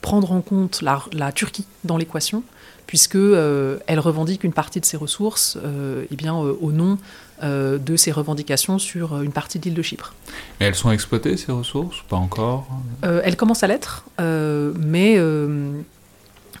[0.00, 2.42] prendre en compte la, Turquie dans l'équation,
[2.86, 5.58] puisque elle revendique une partie de ses ressources
[6.10, 6.96] eh bien, au nom
[7.42, 10.14] de ses revendications sur une partie de l'île de Chypre.
[10.58, 12.66] Mais elles sont exploitées, ces ressources Pas encore?
[13.02, 15.18] Elles commencent à l'être, mais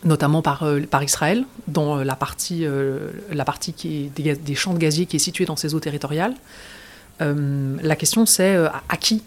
[0.04, 4.54] notamment par, euh, par Israël, dans euh, la partie, euh, la partie qui est des,
[4.54, 6.34] champs de gazier qui est située dans ses eaux territoriales.
[7.20, 9.22] la question c'est à qui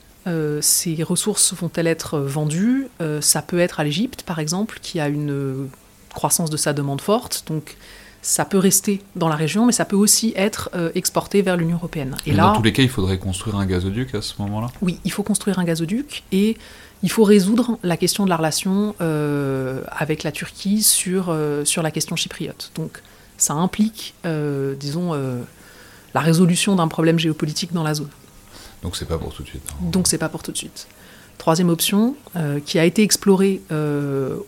[0.62, 2.88] ces ressources vont-elles être vendues?
[3.22, 5.68] Ça peut être à l'Égypte, par exemple, qui a une
[6.14, 7.78] croissance de sa demande forte, donc
[8.22, 12.16] ça peut rester dans la région, mais ça peut aussi être exporté vers l'Union européenne.
[12.26, 14.68] Et, là, dans tous les cas, il faudrait construire un gazoduc à ce moment-là?
[14.82, 16.58] Oui, il faut construire un gazoduc, et
[17.04, 21.82] il faut résoudre la question de la relation euh, avec la Turquie sur, euh, sur
[21.82, 22.72] la question chypriote.
[22.76, 23.02] Donc
[23.38, 25.14] ça implique, euh, disons,
[26.14, 28.10] la résolution d'un problème géopolitique dans la zone.
[28.84, 29.64] Donc c'est pas pour tout de suite.
[29.72, 29.90] Hein.
[29.92, 30.88] Donc c'est pas pour tout de suite.
[31.38, 32.16] Troisième option,
[32.68, 33.62] qui a été explorée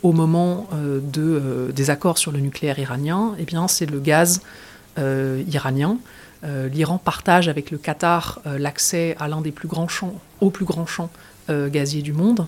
[0.04, 4.42] au moment de, des accords sur le nucléaire iranien, eh bien c'est le gaz
[4.98, 5.98] iranien.
[6.44, 10.86] L'Iran partage avec le Qatar l'accès à l'un des plus grands champs, au plus grand
[10.86, 11.10] champ
[11.50, 12.48] euh, gazier du monde.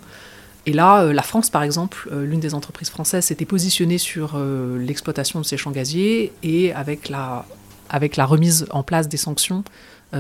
[0.65, 4.37] Et là, euh, la France, par exemple, euh, l'une des entreprises françaises s'était positionnée sur
[4.79, 7.45] l'exploitation de ces champs gaziers et avec la,
[7.89, 9.63] avec la remise en place des sanctions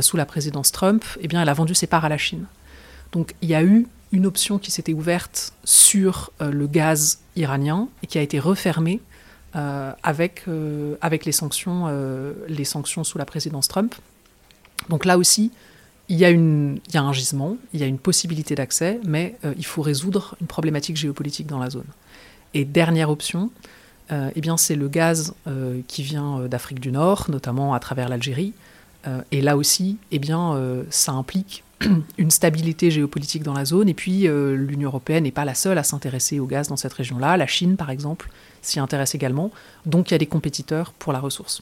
[0.01, 2.45] sous la présidence Trump, eh bien, elle a vendu ses parts à la Chine.
[3.13, 8.07] Donc il y a eu une option qui s'était ouverte sur le gaz iranien et
[8.07, 8.99] qui a été refermée
[9.53, 10.43] avec,
[10.99, 11.87] avec les, sanctions,
[12.49, 13.95] les sanctions sous la présidence Trump.
[14.89, 15.51] Donc là aussi,
[16.07, 19.81] il y, a un gisement, il y a une possibilité d'accès, mais euh, il faut
[19.81, 21.87] résoudre une problématique géopolitique dans la zone.
[22.53, 23.49] Et dernière option,
[24.11, 28.09] euh, eh bien c'est le gaz euh, qui vient d'Afrique du Nord, notamment à travers
[28.09, 28.53] l'Algérie.
[29.31, 31.63] et là aussi, eh bien, ça implique
[32.17, 33.87] une stabilité géopolitique dans la zone.
[33.87, 37.37] Et puis, l'Union européenne n'est pas la seule à s'intéresser au gaz dans cette région-là.
[37.37, 38.31] La Chine, par exemple,
[38.63, 39.51] s'y intéresse également.
[39.85, 41.61] Donc, il y a des compétiteurs pour la ressource.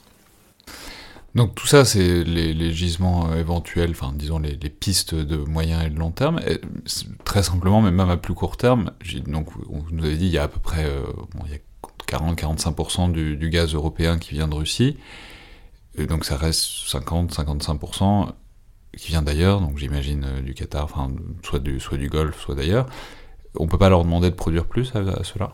[1.36, 5.90] Donc tout ça, c'est les, gisements euh, éventuels, enfin disons les, pistes de moyen et
[5.90, 6.40] de long terme.
[7.24, 8.92] très simplement, mais même à plus court terme,
[9.26, 11.02] donc on nous avait dit il y a à peu près euh,
[11.40, 14.98] a 40-45% du, gaz européen qui vient de Russie,
[15.98, 18.30] donc ça reste 50-55%
[18.96, 22.56] qui vient d'ailleurs, donc j'imagine euh, du Qatar, enfin soit du, soit du Golfe, soit
[22.56, 22.88] d'ailleurs.
[23.56, 25.52] On peut pas leur demander de produire plus à, à cela?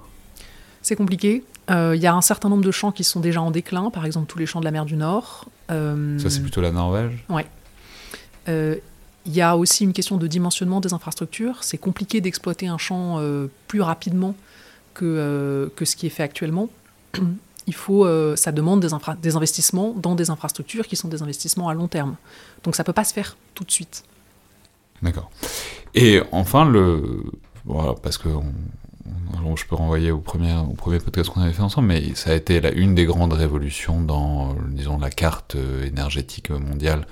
[0.81, 1.43] C'est compliqué.
[1.69, 4.27] Il y a un certain nombre de champs qui sont déjà en déclin, par exemple
[4.27, 5.45] tous les champs de la mer du Nord.
[5.71, 7.43] Euh, ça, c'est plutôt la Norvège Oui.
[8.47, 8.75] Euh,
[9.25, 11.63] il y a aussi une question de dimensionnement des infrastructures.
[11.63, 14.35] C'est compliqué d'exploiter un champ euh, plus rapidement
[14.93, 16.69] que, que ce qui est fait actuellement.
[17.67, 18.87] Il faut, ça demande des,
[19.21, 22.15] des, investissements dans des infrastructures qui sont des investissements à long terme.
[22.63, 24.03] Donc ça ne peut pas se faire tout de suite.
[25.03, 25.29] D'accord.
[25.93, 27.23] Et enfin, le,
[28.01, 28.45] parce qu'on
[29.55, 32.71] je peux renvoyer au premier, podcast qu'on avait fait ensemble, mais ça a été la,
[32.71, 34.55] une des grandes révolutions dans,
[34.99, 37.05] la carte énergétique mondiale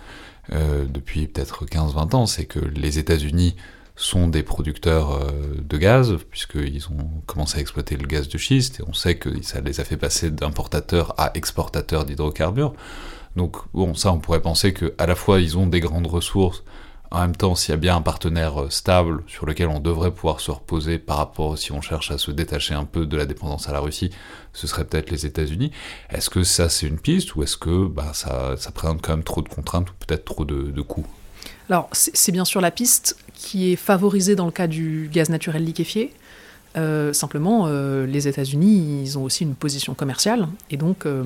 [0.50, 3.56] depuis peut-être 15-20 ans, c'est que les États-Unis
[3.98, 8.80] sont des producteurs euh, de gaz, puisqu'ils ont commencé à exploiter le gaz de schiste,
[8.80, 12.74] et on sait que ça les a fait passer d'importateurs à exportateurs d'hydrocarbures.
[13.36, 16.64] Donc bon, ça on pourrait penser qu'à la fois ils ont des grandes ressources,
[17.12, 20.12] en même temps s'il y a bien un partenaire euh, stable sur lequel on devrait
[20.12, 23.26] pouvoir se reposer par rapport si on cherche à se détacher un peu de la
[23.26, 24.12] dépendance à la Russie,
[24.54, 25.72] ce serait peut-être les États-Unis.
[26.10, 29.42] Est-ce que ça c'est une piste ou est-ce que bah, ça, présente quand même trop
[29.42, 31.08] de contraintes ou peut-être trop de coûts?
[31.70, 35.64] Alors, c'est bien sûr la piste qui est favorisée dans le cas du gaz naturel
[35.64, 36.14] liquéfié.
[36.78, 41.24] Euh, simplement, euh, les États-Unis, ils ont aussi une position commerciale, et donc euh,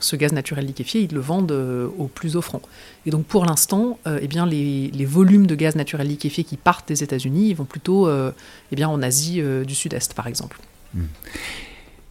[0.00, 2.62] ce gaz naturel liquéfié, ils le vendent au plus offrant.
[3.04, 7.02] Et donc pour l'instant, eh bien les, volumes de gaz naturel liquéfié qui partent des
[7.02, 10.58] États-Unis, ils vont plutôt eh bien, en Asie du Sud-Est, par exemple.
[10.94, 11.04] Hmm.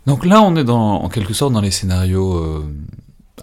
[0.05, 2.63] Donc là, on est en quelque sorte dans les scénarios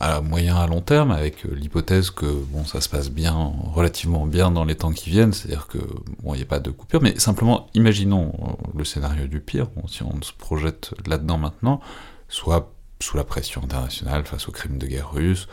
[0.00, 4.26] à moyen à long terme, avec euh, l'hypothèse que bon, ça se passe bien, relativement
[4.26, 5.78] bien dans les temps qui viennent, c'est-à-dire que
[6.22, 9.68] bon, il n'y a pas de coupure, mais simplement imaginons euh, le scénario du pire,
[9.88, 11.80] si on se projette là-dedans maintenant,
[12.28, 15.48] soit sous la pression internationale face aux crimes de guerre russes,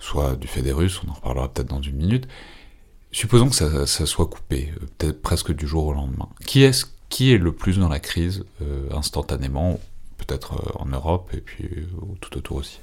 [0.00, 2.26] soit du fait des Russes, on en reparlera peut-être dans une minute.
[3.12, 6.28] Supposons que ça, soit coupé, euh, peut-être presque du jour au lendemain.
[6.46, 8.44] Qui est, qui est le plus dans la crise
[8.90, 9.78] instantanément,
[10.16, 11.68] peut-être en Europe et puis
[12.20, 12.80] tout autour aussi?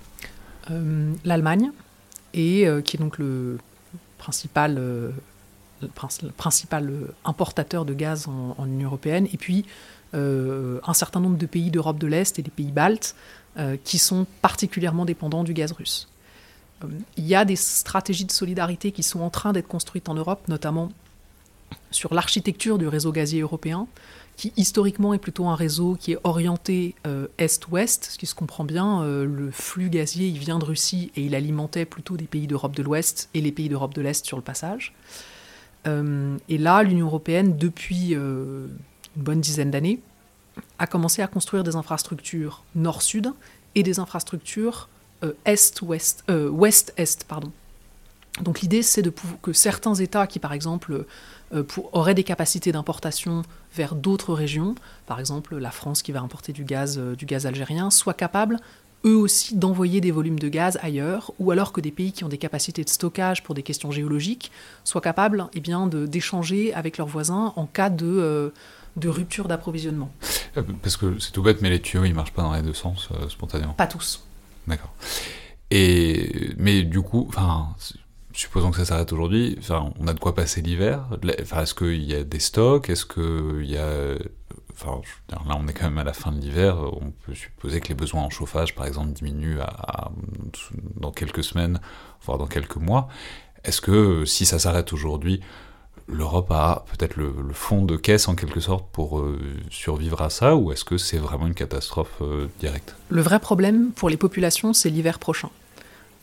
[1.25, 1.71] l'Allemagne,
[2.33, 3.57] et euh, qui est donc le
[4.17, 5.11] principal, euh,
[6.37, 6.91] principal
[7.25, 9.65] importateur de gaz en, Union européenne, et puis
[10.11, 13.15] un certain nombre de pays d'Europe de l'Est et des pays baltes
[13.83, 16.07] qui sont particulièrement dépendants du gaz russe.
[17.15, 20.47] Il y a des stratégies de solidarité qui sont en train d'être construites en Europe,
[20.47, 20.91] notamment
[21.91, 23.87] sur l'architecture du réseau gazier européen,
[24.39, 28.63] qui historiquement est plutôt un réseau qui est orienté euh, est-ouest, ce qui se comprend
[28.63, 29.03] bien.
[29.03, 32.73] Euh, le flux gazier, il vient de Russie et il alimentait plutôt des pays d'Europe
[32.73, 34.93] de l'Ouest et les pays d'Europe de l'Est sur le passage.
[35.87, 38.69] Euh, et là, l'Union européenne, depuis une
[39.17, 39.99] bonne dizaine d'années,
[40.77, 43.33] a commencé à construire des infrastructures nord-sud
[43.75, 44.87] et des infrastructures
[45.21, 47.25] ouest-est.
[48.41, 51.05] Donc l'idée, c'est de que certains États qui, par exemple,
[51.53, 53.43] euh, auraient des capacités d'importation
[53.75, 57.45] vers d'autres régions, par exemple la France qui va importer du gaz, euh, du gaz
[57.45, 58.57] algérien, soient capables
[59.05, 62.29] eux aussi d'envoyer des volumes de gaz ailleurs, ou alors que des pays qui ont
[62.29, 64.51] des capacités de stockage pour des questions géologiques
[64.83, 68.49] soient capables eh bien, d'échanger avec leurs voisins en cas de, euh,
[68.97, 70.11] de rupture d'approvisionnement.
[70.83, 73.07] Parce que c'est tout bête, mais les tuyaux, ils marchent pas dans les deux sens
[73.29, 73.71] spontanément.
[73.71, 74.21] Pas tous.
[74.67, 74.93] D'accord.
[75.71, 77.69] Et mais du coup, enfin,
[78.39, 79.57] supposons que ça s'arrête aujourd'hui,
[79.99, 81.05] on a de quoi passer l'hiver.
[81.23, 82.89] Est-ce qu'il y a des stocks?
[82.89, 84.15] Est-ce qu'il y a...
[84.71, 86.77] Enfin, là, on est quand même à la fin de l'hiver.
[87.01, 89.59] On peut supposer que les besoins en chauffage, par exemple, diminuent
[90.95, 91.81] dans quelques semaines,
[92.23, 93.09] voire dans quelques mois.
[93.65, 95.41] Est-ce que si ça s'arrête aujourd'hui,
[96.07, 99.37] l'Europe a peut-être le, fond de caisse en quelque sorte pour euh,
[99.69, 102.95] survivre à ça, ou est-ce que c'est vraiment une catastrophe euh, directe?
[103.09, 105.49] Le vrai problème pour les populations, c'est l'hiver prochain.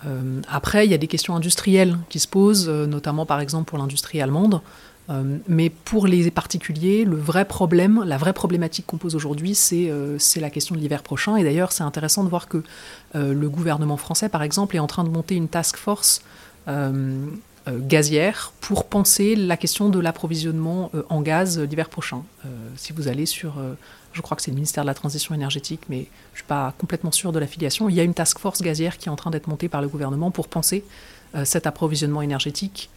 [0.04, 3.68] Euh, après, il y a des questions industrielles qui se posent, euh, notamment par exemple
[3.68, 4.60] pour l'industrie allemande.
[5.08, 9.90] Euh, mais pour les particuliers, le vrai problème, la vraie problématique qu'on pose aujourd'hui, c'est
[10.40, 11.36] la question de l'hiver prochain.
[11.36, 12.62] Et d'ailleurs, c'est intéressant de voir que
[13.14, 16.22] le gouvernement français, par exemple, est en train de monter une task force
[17.68, 22.22] gazière pour penser la question de l'approvisionnement en gaz l'hiver prochain.
[22.76, 23.54] si vous allez sur
[24.16, 25.98] je crois que c'est le ministère de la Transition énergétique, mais
[26.32, 27.88] je ne suis pas complètement sûr de l'affiliation.
[27.90, 29.88] Il y a une task force gazière qui est en train d'être montée par le
[29.88, 30.84] gouvernement pour penser
[31.34, 32.88] euh, cet approvisionnement énergétique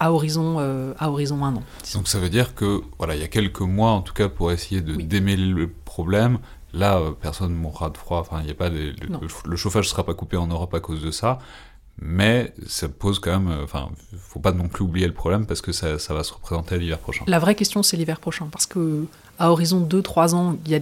[0.00, 1.62] à horizon, euh, à horizon un an.
[1.92, 4.50] Donc ça veut dire que voilà, il y a quelques mois en tout cas pour
[4.50, 6.38] essayer de démêler le problème.
[6.72, 8.18] Là, euh, personne ne mourra de froid.
[8.18, 8.94] Enfin, il y a pas le,
[9.44, 11.38] le, chauffage ne sera pas coupé en Europe à cause de ça
[12.00, 13.60] mais ça pose quand même.
[13.62, 16.78] Enfin, faut pas non plus oublier le problème parce que ça, ça va se représenter
[16.78, 17.24] l'hiver prochain.
[17.26, 19.06] La vraie question, c'est l'hiver prochain parce que
[19.38, 20.80] à horizon 2-3 ans, il y a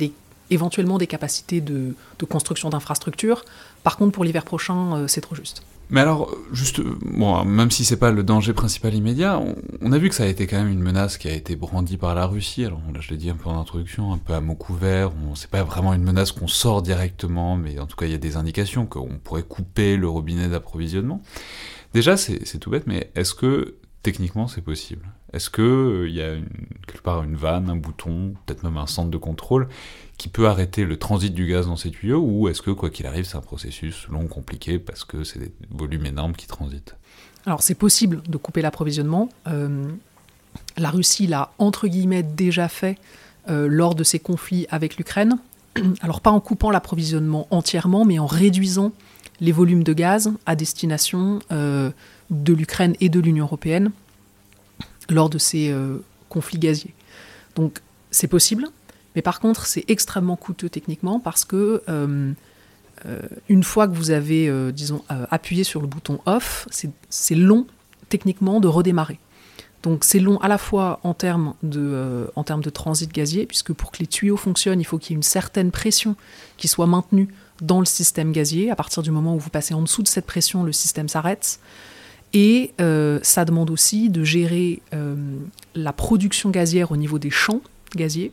[0.51, 3.45] éventuellement des capacités de, de construction d'infrastructures.
[3.83, 5.63] Par contre, pour l'hiver prochain, euh, c'est trop juste.
[5.93, 9.39] Mais alors, juste, bon, même si c'est pas le danger principal immédiat,
[9.83, 11.99] on, a vu que ça a été quand même une menace qui a été brandie
[11.99, 12.65] par la Russie.
[12.65, 15.13] Alors là, je l'ai dit un peu en introduction, un peu à mots couverts.
[15.35, 18.19] C'est pas vraiment une menace qu'on sort directement, mais en tout cas, il y a
[18.19, 21.21] des indications qu'on pourrait couper le robinet d'approvisionnement.
[21.93, 26.35] Déjà, c'est tout bête, mais est-ce que techniquement c'est possible Est-ce qu'il euh, y a
[26.87, 29.69] quelque part une vanne, un bouton, peut-être même un centre de contrôle
[30.19, 33.07] qui peut arrêter le transit du gaz dans ces tuyaux ou est-ce que quoi qu'il
[33.07, 36.97] arrive c'est un processus long, compliqué parce que c'est des volumes énormes qui transitent?
[37.47, 39.29] Alors c'est possible de couper l'approvisionnement.
[39.47, 39.91] Euh,
[40.77, 42.99] la Russie l'a entre guillemets déjà fait
[43.49, 45.37] lors de ces conflits avec l'Ukraine.
[46.01, 48.93] Alors pas en coupant l'approvisionnement entièrement, mais en réduisant
[49.41, 51.41] les volumes de gaz à destination
[52.33, 53.93] de l'Ukraine et de l'Union européenne
[55.09, 55.73] lors de ces
[56.29, 56.95] conflits gaziers.
[57.55, 58.67] Donc c'est possible,
[59.15, 61.83] mais par contre c'est extrêmement coûteux techniquement parce que
[63.49, 66.67] une fois que vous avez, disons, appuyé sur le bouton off,
[67.11, 67.67] c'est long
[68.09, 69.19] techniquement de redémarrer.
[69.83, 73.47] Donc c'est long à la fois en termes, de, euh, en termes de transit gazier,
[73.47, 76.15] puisque pour que les tuyaux fonctionnent, il faut qu'il y ait une certaine pression
[76.57, 77.29] qui soit maintenue
[77.61, 78.71] dans le système gazier.
[78.71, 81.59] À partir du moment où vous passez en dessous de cette pression, le système s'arrête.
[82.35, 85.15] Et euh, ça demande aussi de gérer euh,
[85.75, 87.61] la production gazière au niveau des champs
[87.95, 88.33] gaziers.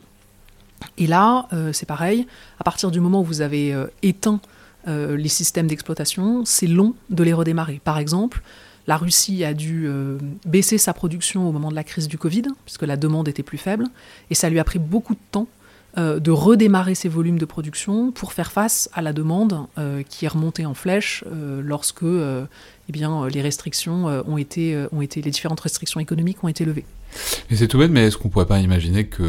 [0.96, 2.26] Et là, c'est pareil,
[2.58, 4.40] à partir du moment où vous avez éteint
[4.86, 7.82] les systèmes d'exploitation, c'est long de les redémarrer.
[7.84, 8.42] Par exemple,
[8.90, 12.42] la Russie a dû euh, baisser sa production au moment de la crise du Covid,
[12.64, 13.86] puisque la demande était plus faible,
[14.30, 15.46] et ça lui a pris beaucoup de temps
[15.98, 20.24] euh, de redémarrer ses volumes de production pour faire face à la demande euh, qui
[20.24, 21.24] est remontée en flèche
[21.62, 26.84] lorsque eh les restrictions ont été, ont été, les différentes restrictions économiques ont été levées.
[27.50, 29.24] Mais c'est tout bête, mais est-ce qu'on pourrait pas imaginer que,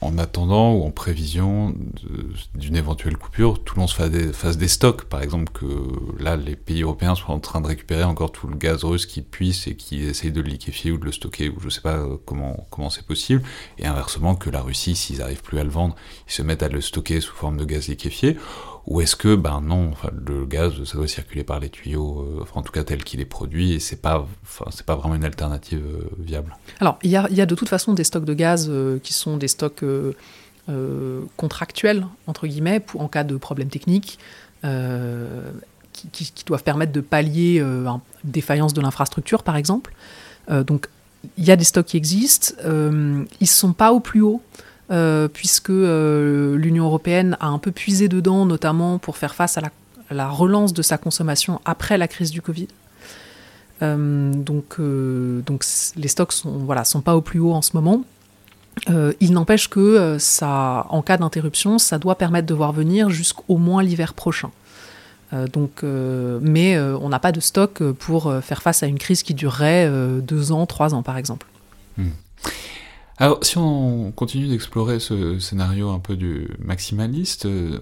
[0.00, 1.74] en attendant ou en prévision
[2.54, 5.66] d'une éventuelle coupure, tout le monde fasse des, fasse des stocks, par exemple, que
[6.22, 9.24] là, les pays européens soient en train de récupérer encore tout le gaz russe qu'ils
[9.24, 12.04] puissent et qu'ils essayent de le liquéfier ou de le stocker, ou je sais pas
[12.24, 13.42] comment comment c'est possible,
[13.78, 15.94] et inversement que la Russie, s'ils n'arrivent plus à le vendre,
[16.28, 18.36] ils se mettent à le stocker sous forme de gaz liquéfié,
[18.86, 19.92] ou est-ce que, ben non,
[20.26, 23.26] le gaz, ça doit circuler par les tuyaux, euh, en tout cas tel qu'il est
[23.26, 24.26] produit, et c'est pas,
[24.70, 28.04] c'est pas vraiment une alternative euh, viable Alors, il y a, de toute façon des
[28.04, 29.84] stocks de gaz euh, qui sont des stocks
[31.36, 34.18] contractuels, entre guillemets, en cas de problème technique,
[34.62, 39.92] qui, qui, doivent permettre de pallier une défaillance de l'infrastructure, par exemple.
[40.48, 40.88] donc,
[41.36, 44.40] il y a des stocks qui existent, ils ne sont pas au plus haut.
[44.92, 49.62] Euh, puisque euh, l'Union européenne a un peu puisé dedans, notamment pour faire face à
[50.10, 52.68] la, relance de sa consommation après la crise du Covid.
[53.80, 55.64] Euh, donc, donc
[55.96, 58.04] les stocks sont voilà sont pas au plus haut en ce moment.
[58.88, 63.82] il n'empêche que ça, en cas d'interruption, ça doit permettre de voir venir jusqu'au moins
[63.82, 64.50] l'hiver prochain.
[65.54, 69.90] donc, mais on n'a pas de stock pour faire face à une crise qui durerait
[70.20, 71.46] deux ans, trois ans, par exemple.
[71.96, 72.10] Hmm.
[73.18, 77.80] Alors, si on continue d'explorer ce scénario un peu du maximaliste, euh,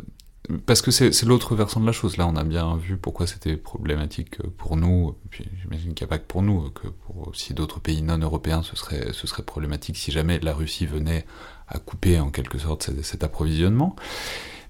[0.66, 2.16] parce que c'est l'autre versant de la chose.
[2.16, 6.10] Là, on a bien vu pourquoi c'était problématique pour nous, puis j'imagine qu'il n'y a
[6.10, 9.42] pas que pour nous, que pour aussi d'autres pays non européens, ce serait, ce serait
[9.42, 11.24] problématique si jamais la Russie venait
[11.68, 13.94] à couper en quelque sorte cet, cet approvisionnement.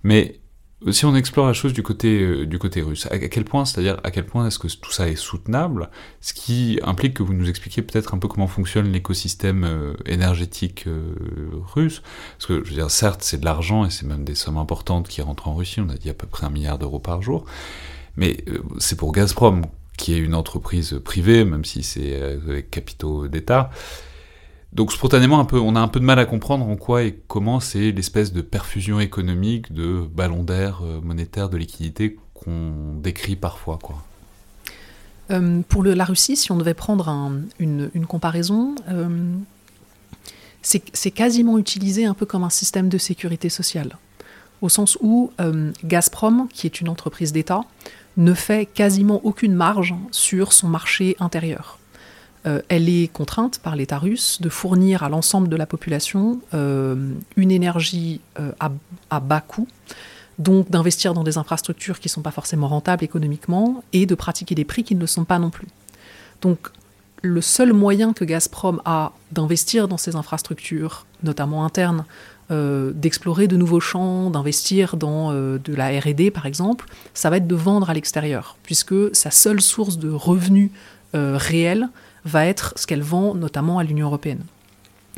[0.02, 0.39] Mais
[0.88, 4.00] si on explore la chose du côté, euh, du côté russe, à, quel point, c'est-à-dire
[4.02, 5.90] à quel point est-ce que tout ça est soutenable,
[6.20, 10.84] ce qui implique que vous nous expliquiez peut-être un peu comment fonctionne l'écosystème euh, énergétique
[10.86, 11.12] euh,
[11.74, 12.02] russe,
[12.38, 15.08] parce que je veux dire, certes, c'est de l'argent et c'est même des sommes importantes
[15.08, 17.44] qui rentrent en Russie, on a dit à peu près un milliard d'euros par jour,
[18.16, 18.42] mais
[18.78, 19.66] c'est pour Gazprom,
[19.98, 23.70] qui est une entreprise privée, même si c'est avec capitaux d'État,
[24.72, 27.90] donc spontanément, on a un peu de mal à comprendre en quoi et comment c'est
[27.90, 33.80] l'espèce de perfusion économique, de ballon d'air euh, monétaire, de liquidité qu'on décrit parfois.
[35.32, 39.34] Euh, pour la Russie, si on devait prendre une, comparaison, euh,
[40.62, 43.98] c'est quasiment utilisé un peu comme un système de sécurité sociale,
[44.62, 45.32] au sens où
[45.84, 47.62] Gazprom, qui est une entreprise d'État,
[48.16, 51.79] ne fait quasiment aucune marge sur son marché intérieur.
[52.46, 57.12] Euh, elle est contrainte par l'État russe de fournir à l'ensemble de la population euh,
[57.36, 58.52] une énergie euh,
[59.10, 59.68] à, bas coût,
[60.38, 64.54] donc d'investir dans des infrastructures qui ne sont pas forcément rentables économiquement et de pratiquer
[64.54, 65.68] des prix qui ne le sont pas non plus.
[66.40, 66.70] Donc
[67.22, 72.04] le seul moyen que Gazprom a d'investir dans ces infrastructures, notamment internes,
[72.50, 77.54] d'explorer de nouveaux champs, d'investir dans de la RD par exemple, ça va être de
[77.54, 80.72] vendre à l'extérieur, puisque sa seule source de revenus
[81.14, 81.88] réels,
[82.24, 84.42] va être ce qu'elle vend notamment à l'Union européenne.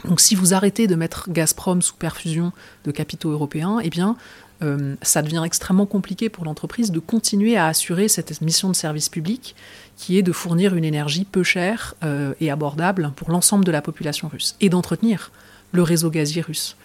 [0.04, 2.52] Donc si vous arrêtez de mettre Gazprom sous perfusion
[2.84, 4.16] de capitaux européens, eh bien
[4.62, 9.08] euh, ça devient extrêmement compliqué pour l'entreprise de continuer à assurer cette mission de service
[9.08, 9.54] public
[9.96, 13.82] qui est de fournir une énergie peu chère euh, et abordable pour l'ensemble de la
[13.82, 15.30] population russe et d'entretenir
[15.72, 16.76] le réseau gazier russe.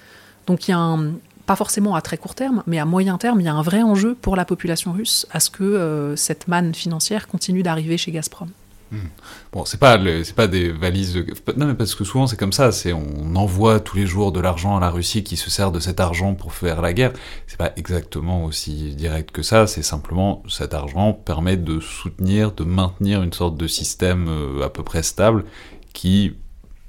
[0.45, 0.97] Donc il y a
[1.45, 3.81] pas forcément à très court terme, mais à moyen terme, il y a un vrai
[3.81, 8.11] enjeu pour la population russe à ce que euh, cette manne financière continue d'arriver chez
[8.11, 8.49] Gazprom.
[8.91, 9.07] Hmm.
[9.51, 11.17] Bon, c'est pas c'est pas des valises.
[11.57, 12.71] Non, mais parce que souvent c'est comme ça.
[12.71, 15.79] C'est on envoie tous les jours de l'argent à la Russie qui se sert de
[15.79, 17.11] cet argent pour faire la guerre.
[17.47, 19.67] C'est pas exactement aussi direct que ça.
[19.67, 24.69] C'est simplement cet argent permet de soutenir, de maintenir une sorte de système euh, à
[24.69, 25.43] peu près stable
[25.93, 26.35] qui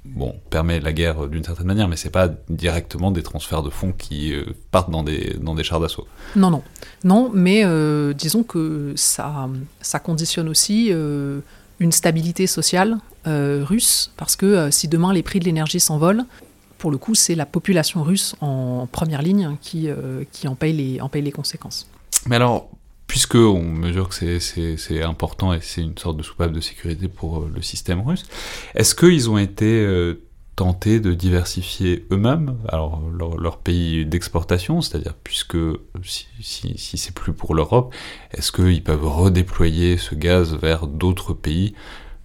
[0.05, 3.91] bon, permet la guerre d'une certaine manière, mais c'est pas directement des transferts de fonds
[3.91, 6.07] qui euh, partent dans des, dans des chars d'assaut.
[6.35, 6.63] Non, non.
[7.03, 9.49] Non, mais euh, disons que ça,
[9.81, 10.91] ça conditionne aussi
[11.79, 16.25] une stabilité sociale russe, parce que si demain les prix de l'énergie s'envolent,
[16.77, 19.87] pour le coup, c'est la population russe en première ligne qui,
[20.31, 21.87] qui en, paye les, en paye les conséquences.
[22.25, 22.69] Mais alors,
[23.09, 27.39] puisque on mesure que c'est important et c'est une sorte de soupape de sécurité pour
[27.39, 28.23] euh, le système russe,
[28.75, 29.65] est-ce qu'ils ont été
[30.59, 35.57] euh, tentés de diversifier eux-mêmes alors leur, pays d'exportation, c'est-à-dire puisque
[36.03, 37.93] si, c'est plus pour l'Europe,
[38.31, 41.73] est-ce qu'ils peuvent redéployer ce gaz vers d'autres pays?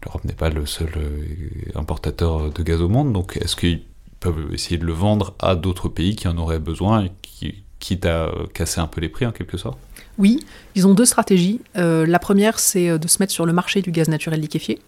[0.04, 3.82] L'Europe n'est pas le seul euh, importateur de gaz au monde, donc est-ce qu'ils
[4.20, 8.06] peuvent essayer de le vendre à d'autres pays qui en auraient besoin et qui, quitte
[8.06, 9.78] à casser un peu les prix en quelque sorte?
[10.16, 10.40] Oui,
[10.74, 11.60] ils ont deux stratégies.
[11.76, 14.78] Euh, la première, c'est euh, de se mettre sur le marché du gaz naturel liquéfié.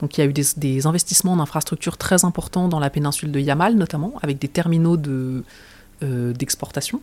[0.00, 3.40] Donc il y a eu des, investissements en infrastructures très importants dans la péninsule de
[3.40, 5.44] Yamal notamment, avec des terminaux de,
[6.02, 7.00] euh, d'exportation.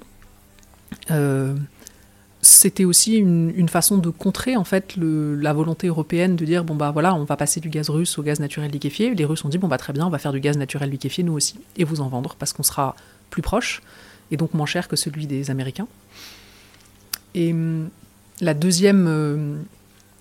[2.42, 6.92] c'était aussi une, façon de contrer en fait la volonté européenne de dire bon bah
[6.92, 9.14] voilà on va passer du gaz russe au gaz naturel liquéfié.
[9.14, 11.24] Les Russes ont dit bon bah très bien on va faire du gaz naturel liquéfié
[11.24, 12.96] nous aussi et vous en vendre parce qu'on sera
[13.30, 13.82] plus proche
[14.32, 15.88] et donc moins cher que celui des Américains.
[17.34, 17.90] Et hum,
[18.42, 19.58] la deuxième, euh,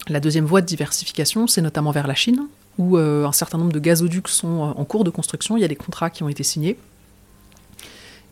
[0.09, 2.47] la deuxième voie de diversification, c'est notamment vers la Chine,
[2.79, 5.57] où euh, un certain nombre de gazoducs sont euh, en cours de construction.
[5.57, 6.77] Il y a des contrats qui ont été signés.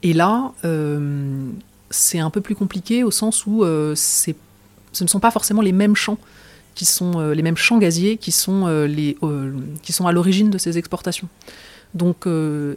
[0.04, 0.52] Et là,
[1.90, 4.32] c'est un peu plus compliqué au sens où ce
[5.00, 6.18] ne sont pas forcément les mêmes champs
[6.74, 11.28] qui sont les mêmes champs gaziers qui sont, à l'origine de ces exportations.
[11.94, 12.26] Donc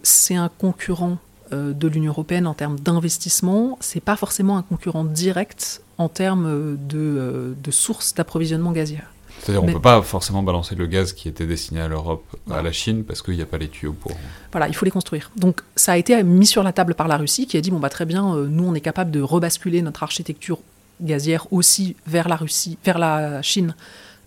[0.04, 1.18] c'est un concurrent
[1.52, 6.98] de l'Union européenne en termes d'investissement, c'est pas forcément un concurrent direct en termes de,
[6.98, 9.12] euh, de sources d'approvisionnement gazière.
[9.46, 12.64] C'est-à-dire qu'on ne peut pas forcément balancer le gaz qui était destiné à l'Europe à
[12.64, 14.12] la Chine parce qu'il n'y a pas les tuyaux pour.
[14.52, 15.30] Voilà, il faut les construire.
[15.36, 17.78] Donc ça a été mis sur la table par la Russie qui a dit bon
[17.78, 20.58] bah très bien, euh, nous on est capable de rebasculer notre architecture
[21.00, 23.76] gazière aussi vers la Russie, vers la Chine.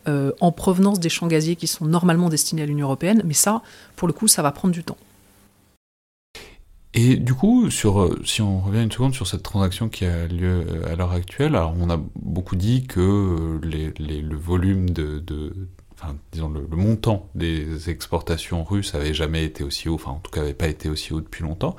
[0.07, 3.61] Euh, en provenance des champs gaziers qui sont normalement destinés à l'Union européenne, mais ça,
[3.97, 4.97] pour le coup, ça va prendre du temps.
[7.01, 10.27] Et du coup, sur, euh, si on revient une seconde sur cette transaction qui a
[10.27, 15.23] lieu euh, à l'heure actuelle, alors on a beaucoup dit que euh, le volume de,
[15.95, 20.33] enfin, disons le, montant des exportations russes avait jamais été aussi haut, enfin en tout
[20.33, 21.77] cas avait pas été aussi haut depuis longtemps.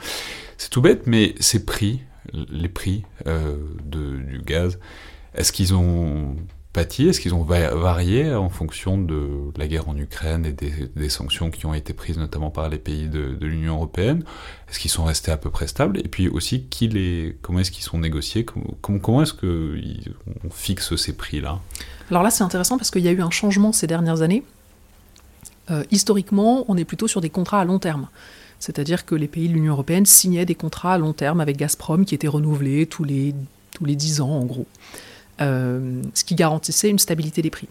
[0.58, 2.00] C'est tout bête, mais ces prix,
[2.32, 4.80] les prix du gaz,
[5.36, 6.38] est-ce qu'ils ont
[6.82, 11.66] est-ce qu'ils ont varié en fonction de la guerre en Ukraine et des, sanctions qui
[11.66, 14.24] ont été prises notamment par les pays de, l'Union européenne?
[14.70, 16.00] Est-ce qu'ils sont restés à peu près stables?
[16.00, 16.68] Et puis aussi,
[17.42, 18.46] comment est-ce qu'ils sont négociés?
[18.46, 21.60] Comment, comment est-ce qu'on fixe ces prix-là?
[22.10, 24.44] Alors là, c'est intéressant parce qu'il y a eu un changement ces dernières années.
[25.72, 28.10] Euh, historiquement, on est plutôt sur des contrats à long terme.
[28.60, 32.06] C'est-à-dire que les pays de l'Union européenne signaient des contrats à long terme avec Gazprom
[32.06, 33.34] qui étaient renouvelés tous les,
[33.72, 34.66] tous les 10 ans en gros.
[35.42, 37.70] Euh, ce qui garantissait une stabilité des prix.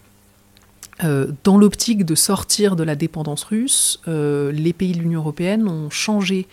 [1.03, 5.67] Euh, dans l'optique de sortir de la dépendance russe, euh, les pays de l'Union européenne
[5.67, 6.47] ont changé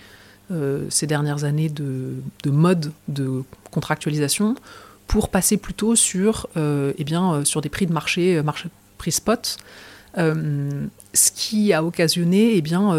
[0.90, 3.42] ces dernières années de, mode de
[3.72, 4.54] contractualisation
[5.08, 9.56] pour passer plutôt sur, eh bien, sur des prix de marché, marché prix spot,
[11.16, 12.90] ce qui a occasionné eh bien,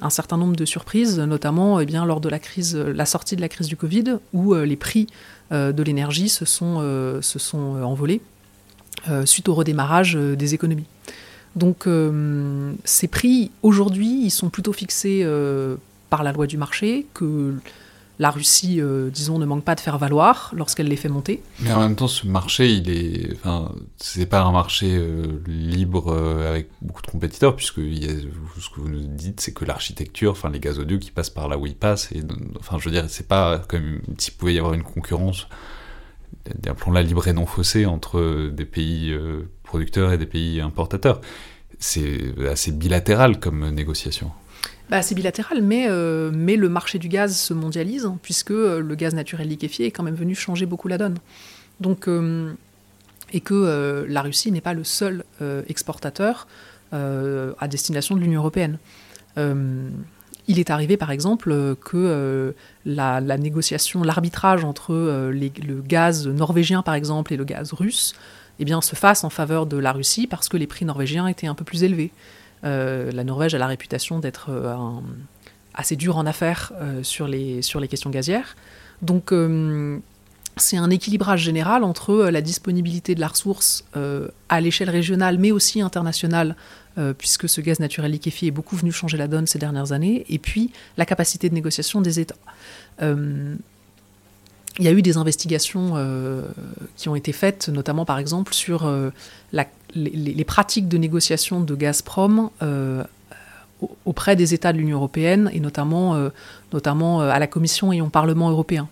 [0.00, 3.48] un certain nombre de surprises, notamment eh lors de la, crise, la sortie de la
[3.48, 5.08] crise du Covid, où les prix
[5.52, 8.20] euh, de l'énergie se sont, euh, se sont euh, envolés
[9.26, 10.86] suite au redémarrage des économies.
[11.56, 11.86] Donc
[12.84, 15.28] ces prix, aujourd'hui, ils sont plutôt fixés
[16.08, 17.52] par la loi du marché, que
[18.18, 18.80] la Russie,
[19.12, 21.42] disons, ne manque pas de faire valoir lorsqu'elle les fait monter.
[21.60, 25.04] Mais en même temps, ce marché, il est, enfin, c'est pas un marché
[25.46, 30.50] libre avec beaucoup de compétiteurs, puisque ce que vous nous dites, c'est que l'architecture, enfin,
[30.50, 32.22] les gazoducs qui passent par là où ils passent, et
[32.60, 35.48] enfin, je veux dire, c'est pas comme s'il pouvait y avoir une concurrence,
[36.66, 39.12] appelons-la libre et non faussée entre des pays
[39.64, 41.20] producteurs et des pays importateurs.
[41.80, 44.30] C'est assez bilatéral comme négociation.
[44.90, 48.80] Bah, c'est bilatéral, mais, euh, mais le marché du gaz se mondialise, hein, puisque euh,
[48.80, 51.16] le gaz naturel liquéfié est quand même venu changer beaucoup la donne.
[51.80, 52.52] Donc, euh,
[53.32, 55.24] et que la Russie n'est pas le seul
[55.68, 56.46] exportateur
[56.92, 58.78] à destination de l'Union européenne.
[59.36, 62.54] il est arrivé, par exemple, que
[62.84, 68.14] la, négociation, l'arbitrage entre le gaz norvégien, par exemple, et le gaz russe,
[68.60, 71.48] eh bien, se fasse en faveur de la Russie parce que les prix norvégiens étaient
[71.48, 72.12] un peu plus élevés.
[72.64, 74.74] Euh, la Norvège a la réputation d'être euh,
[75.74, 78.56] assez dur en affaires euh, sur, les, sur les questions gazières.
[79.02, 79.34] Donc
[80.56, 83.84] c'est un équilibrage général entre la disponibilité de la ressource
[84.48, 86.56] à l'échelle régionale, mais aussi internationale,
[87.18, 90.38] puisque ce gaz naturel liquéfié est beaucoup venu changer la donne ces dernières années, et
[90.38, 92.36] puis la capacité de négociation des États.
[94.78, 95.94] Il y a eu des investigations
[96.96, 98.92] qui ont été faites, notamment par exemple sur
[99.52, 102.50] la, les, pratiques de négociation de Gazprom
[104.04, 106.28] auprès des États de l'Union européenne et notamment, euh,
[106.74, 108.88] euh, à la Commission et au Parlement européen.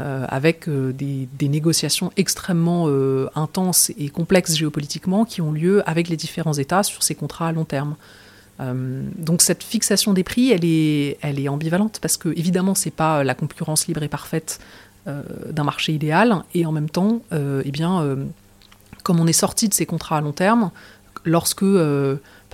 [0.00, 2.88] Euh, avec des, négociations extrêmement
[3.36, 7.52] intenses et complexes géopolitiquement qui ont lieu avec les différents États sur ces contrats à
[7.52, 7.94] long terme.
[8.58, 13.22] donc cette fixation des prix, elle est, elle est ambivalente parce que évidemment c'est pas
[13.22, 14.58] la concurrence libre et parfaite
[15.06, 18.16] d'un marché idéal et en même temps, eh bien,
[19.02, 20.70] comme on est sorti de ces contrats à long terme,
[21.24, 21.64] lorsque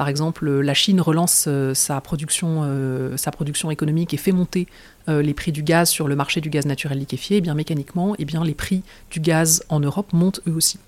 [0.00, 4.66] par exemple, la Chine relance euh, sa, production, euh, sa production économique et fait monter
[5.10, 8.14] euh, les prix du gaz sur le marché du gaz naturel liquéfié, eh bien mécaniquement,
[8.14, 10.78] et eh bien, les prix du gaz en Europe montent eux aussi.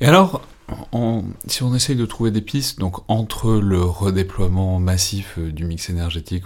[0.00, 0.42] Et alors,
[1.46, 6.42] si on essaye de trouver des pistes, donc entre le redéploiement massif du mix énergétique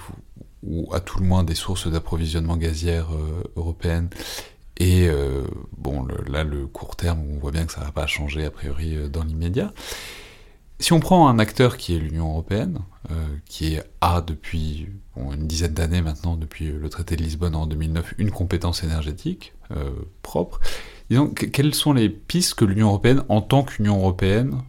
[0.62, 3.08] ou, à tout le moins des sources d'approvisionnement gazières
[3.56, 4.10] européennes
[4.80, 5.08] et
[5.76, 8.50] bon, là, le court terme, on voit bien que ça ne va pas changer a
[8.52, 9.72] priori dans l'immédiat.
[10.80, 12.78] Si on prend un acteur qui est l'Union européenne,
[13.10, 13.14] euh,
[13.46, 14.86] qui a depuis
[15.16, 19.90] une dizaine d'années maintenant, depuis le traité de Lisbonne en 2009, une compétence énergétique euh,
[20.22, 20.60] propre,
[21.10, 24.62] disons, quelles sont les pistes que l'Union européenne, en tant qu'Union européenne,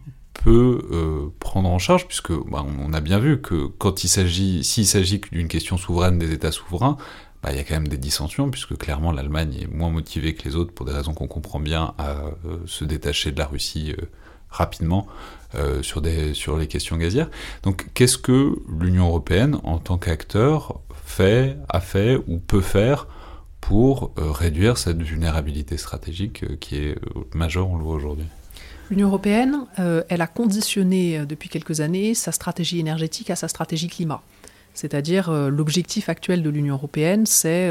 [0.44, 4.64] peut euh, prendre en charge, puisque bah, on a bien vu que quand il s'agit,
[4.64, 6.96] s'il s'agit d'une question souveraine des États souverains,
[7.42, 10.48] bah, il y a quand même des dissensions, puisque clairement l'Allemagne est moins motivée que
[10.48, 12.16] les autres, pour des raisons qu'on comprend bien, à
[12.66, 13.94] se détacher de la Russie
[14.50, 15.06] rapidement
[15.54, 17.30] euh, sur, des, sur les questions gazières.
[17.62, 23.06] Donc qu'est-ce que l'Union européenne, en tant qu'acteur, fait, a fait ou peut faire
[23.60, 26.96] pour euh, réduire cette vulnérabilité stratégique euh, qui est
[27.34, 28.26] majeure, on le voit aujourd'hui?
[28.90, 34.20] L'Union européenne, elle a conditionné depuis quelques années sa stratégie énergétique à sa stratégie climat.
[34.74, 37.70] C'est-à-dire l'objectif actuel de l'Union européenne, c'est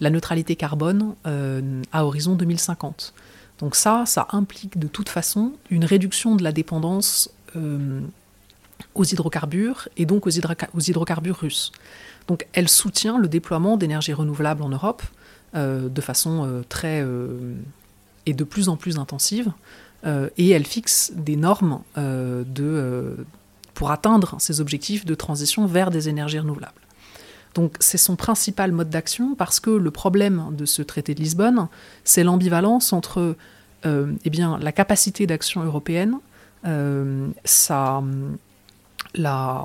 [0.00, 3.12] la neutralité carbone à horizon 2050.
[3.62, 8.00] Donc ça, ça implique de toute façon une réduction de la dépendance euh,
[8.96, 11.70] aux hydrocarbures et donc aux, hydrocarbures russes.
[12.26, 15.02] Donc elle soutient le déploiement d'énergies renouvelables en Europe
[15.54, 17.06] euh, de façon euh, très
[18.26, 19.52] et de plus en plus intensive
[20.04, 23.16] et elle fixe des normes de,
[23.74, 26.72] pour atteindre ces objectifs de transition vers des énergies renouvelables.
[27.54, 31.68] Donc c'est son principal mode d'action parce que le problème de ce traité de Lisbonne,
[32.04, 33.36] c'est l'ambivalence entre
[33.84, 36.18] euh, eh bien, la capacité d'action européenne,
[36.64, 37.28] euh,
[39.14, 39.64] la,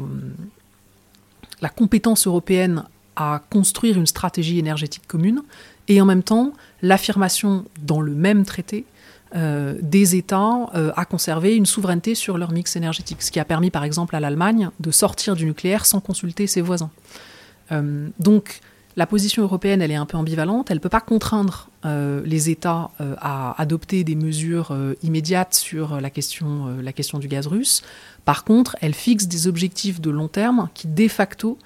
[1.62, 2.84] la compétence européenne
[3.16, 5.44] à construire une stratégie énergétique commune
[5.88, 8.86] et en même temps l'affirmation dans le même traité
[9.36, 13.72] euh, des États à conserver une souveraineté sur leur mix énergétique, ce qui a permis
[13.72, 16.92] par exemple à l'Allemagne de sortir du nucléaire sans consulter ses voisins.
[17.72, 18.62] Euh, donc
[18.96, 20.72] la position européenne, elle est un peu ambivalente.
[20.72, 26.02] Elle ne peut pas contraindre euh, les États euh, à adopter des mesures immédiates sur
[26.02, 27.84] la question, la question du gaz russe.
[28.26, 31.58] Par contre, elle fixe des objectifs de long terme qui, de facto,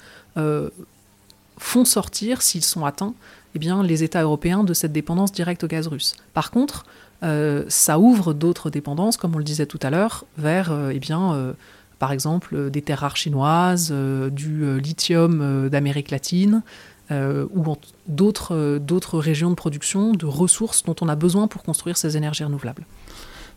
[1.57, 3.14] font sortir, s'ils sont atteints,
[3.55, 6.16] eh bien, les États européens de cette dépendance directe au gaz russe.
[6.34, 6.86] Par contre,
[7.22, 11.53] ça ouvre d'autres dépendances, comme on le disait tout à l'heure, vers eh bien,
[12.01, 16.63] par exemple euh, des terres rares chinoises, euh, du euh, lithium d'Amérique latine,
[17.11, 17.76] ou
[18.07, 22.86] d'autres régions de production, de ressources dont on a besoin pour construire ces énergies renouvelables.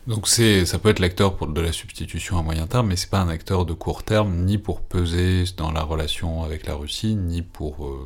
[0.07, 3.29] Donc ça peut être l'acteur de la substitution à moyen terme, mais c'est pas un
[3.29, 7.97] acteur de court terme, ni pour peser dans la relation avec la Russie, ni pour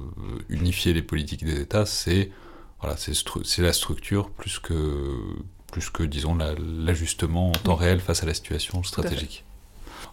[0.50, 1.88] unifier les politiques des États.
[1.88, 2.30] C'est
[2.82, 5.16] voilà, c'est la structure plus que
[5.72, 9.46] plus que disons l'ajustement en temps réel face à la situation stratégique.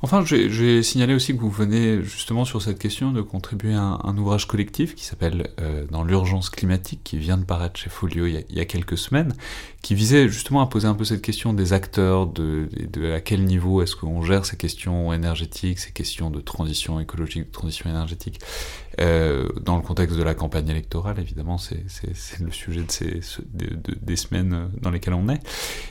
[0.02, 4.18] Enfin, j'ai signalé aussi que vous venez justement sur cette question de contribuer à un,
[4.18, 8.44] ouvrage collectif qui s'appelle euh, Dans l'urgence climatique, qui vient de paraître chez Folio il
[8.50, 9.34] y a, quelques semaines,
[9.80, 13.44] qui visait justement à poser un peu cette question des acteurs, de, de à quel
[13.44, 18.40] niveau est-ce qu'on gère ces questions énergétiques, ces questions de transition écologique, de transition énergétique,
[19.00, 21.84] euh, dans le contexte de la campagne électorale, évidemment, c'est
[22.40, 22.84] le sujet
[23.52, 25.40] des semaines dans lesquelles on est.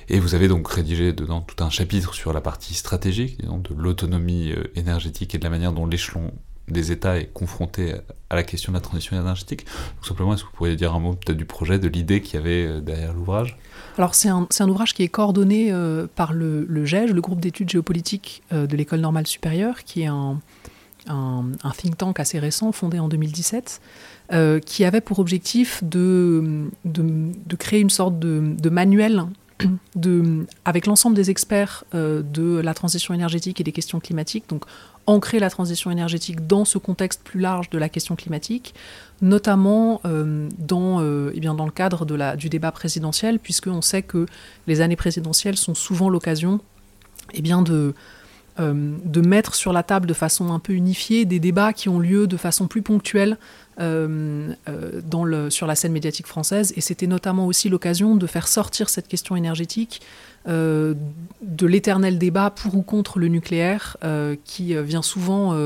[0.10, 4.52] Et vous avez donc rédigé dedans tout un chapitre sur la partie stratégique, de l'autonomie
[4.52, 6.32] euh, énergétique et de la manière dont l'échelon
[6.68, 7.94] des États est confronté
[8.32, 9.66] à la question de la transition énergétique.
[9.66, 12.36] Donc simplement, est-ce que vous pourriez dire un mot peut-être du projet, de l'idée qu'il
[12.36, 13.56] y avait euh, derrière l'ouvrage?
[14.00, 15.72] Alors c'est un, ouvrage qui est coordonné
[16.16, 20.42] par le, le GEG, le groupe d'études géopolitiques de l'École normale supérieure, qui est un,
[21.08, 23.82] un, think tank assez récent, fondé en 2017,
[24.32, 29.24] euh, qui avait pour objectif de, de, créer une sorte de, manuel
[29.96, 34.66] de, avec l'ensemble des experts de la transition énergétique et des questions climatiques, donc
[35.08, 38.74] ancrer la transition énergétique dans ce contexte plus large de la question climatique,
[39.22, 40.02] notamment
[40.58, 44.26] dans, eh bien, dans le cadre de la, du débat présidentiel, puisqu'on sait que
[44.68, 46.60] les années présidentielles sont souvent l'occasion
[47.34, 47.94] eh bien, de,
[48.58, 52.00] euh, de mettre sur la table de façon un peu unifiée des débats qui ont
[52.00, 53.38] lieu de façon plus ponctuelle
[53.82, 56.72] euh, euh, sur la scène médiatique française.
[56.78, 60.02] Et c'était notamment aussi l'occasion de faire sortir cette question énergétique
[60.48, 60.96] de
[61.66, 63.98] l'éternel débat pour ou contre le nucléaire
[64.44, 65.60] qui vient souvent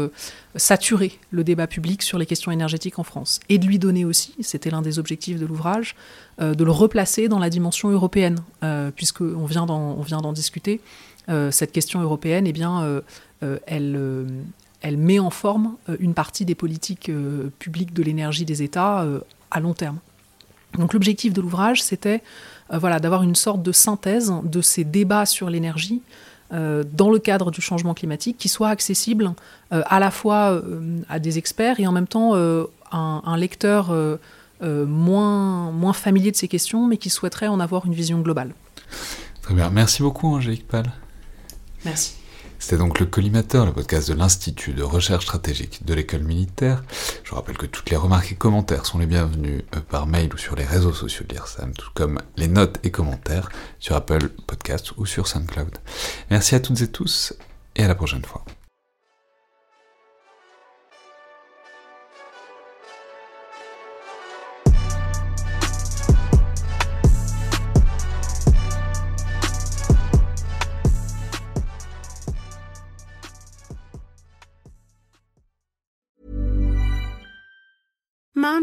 [0.56, 3.42] saturer le débat public sur les questions énergétiques en France.
[3.50, 5.98] Et de lui donner aussi, c'était l'un des objectifs de l'ouvrage,
[6.40, 8.38] de le replacer dans la dimension européenne,
[8.96, 10.80] puisqu'on vient d'en discuter.
[11.30, 13.02] Euh, cette question européenne, eh bien, euh,
[13.44, 13.60] euh,
[14.82, 17.12] elle, met en forme une partie des politiques
[17.60, 19.06] publiques de l'énergie des États
[19.52, 19.98] à long terme.
[20.78, 22.22] Donc l'objectif de l'ouvrage, c'était
[22.72, 26.02] voilà, d'avoir une sorte de synthèse de ces débats sur l'énergie
[26.52, 29.34] dans le cadre du changement climatique qui soit accessible
[29.72, 30.62] à la fois
[31.10, 33.94] à des experts et en même temps un, un, lecteur
[34.62, 38.54] moins, moins familier de ces questions, mais qui souhaiterait en avoir une vision globale.
[39.42, 39.70] Très bien.
[39.72, 40.86] Merci beaucoup, Angélique Pal.
[41.86, 42.14] Merci.
[42.60, 46.84] C'était donc le Collimateur, le podcast de l'Institut de recherche stratégique de l'école militaire.
[47.24, 50.38] Je rappelle que toutes les remarques et commentaires sont les bienvenus euh, par mail ou
[50.38, 53.50] sur les réseaux sociaux de l'IRSAM, tout comme les notes et commentaires
[53.80, 55.78] sur Apple Podcasts ou sur SoundCloud.
[56.30, 57.34] Merci à toutes et tous
[57.78, 58.44] et à la prochaine fois.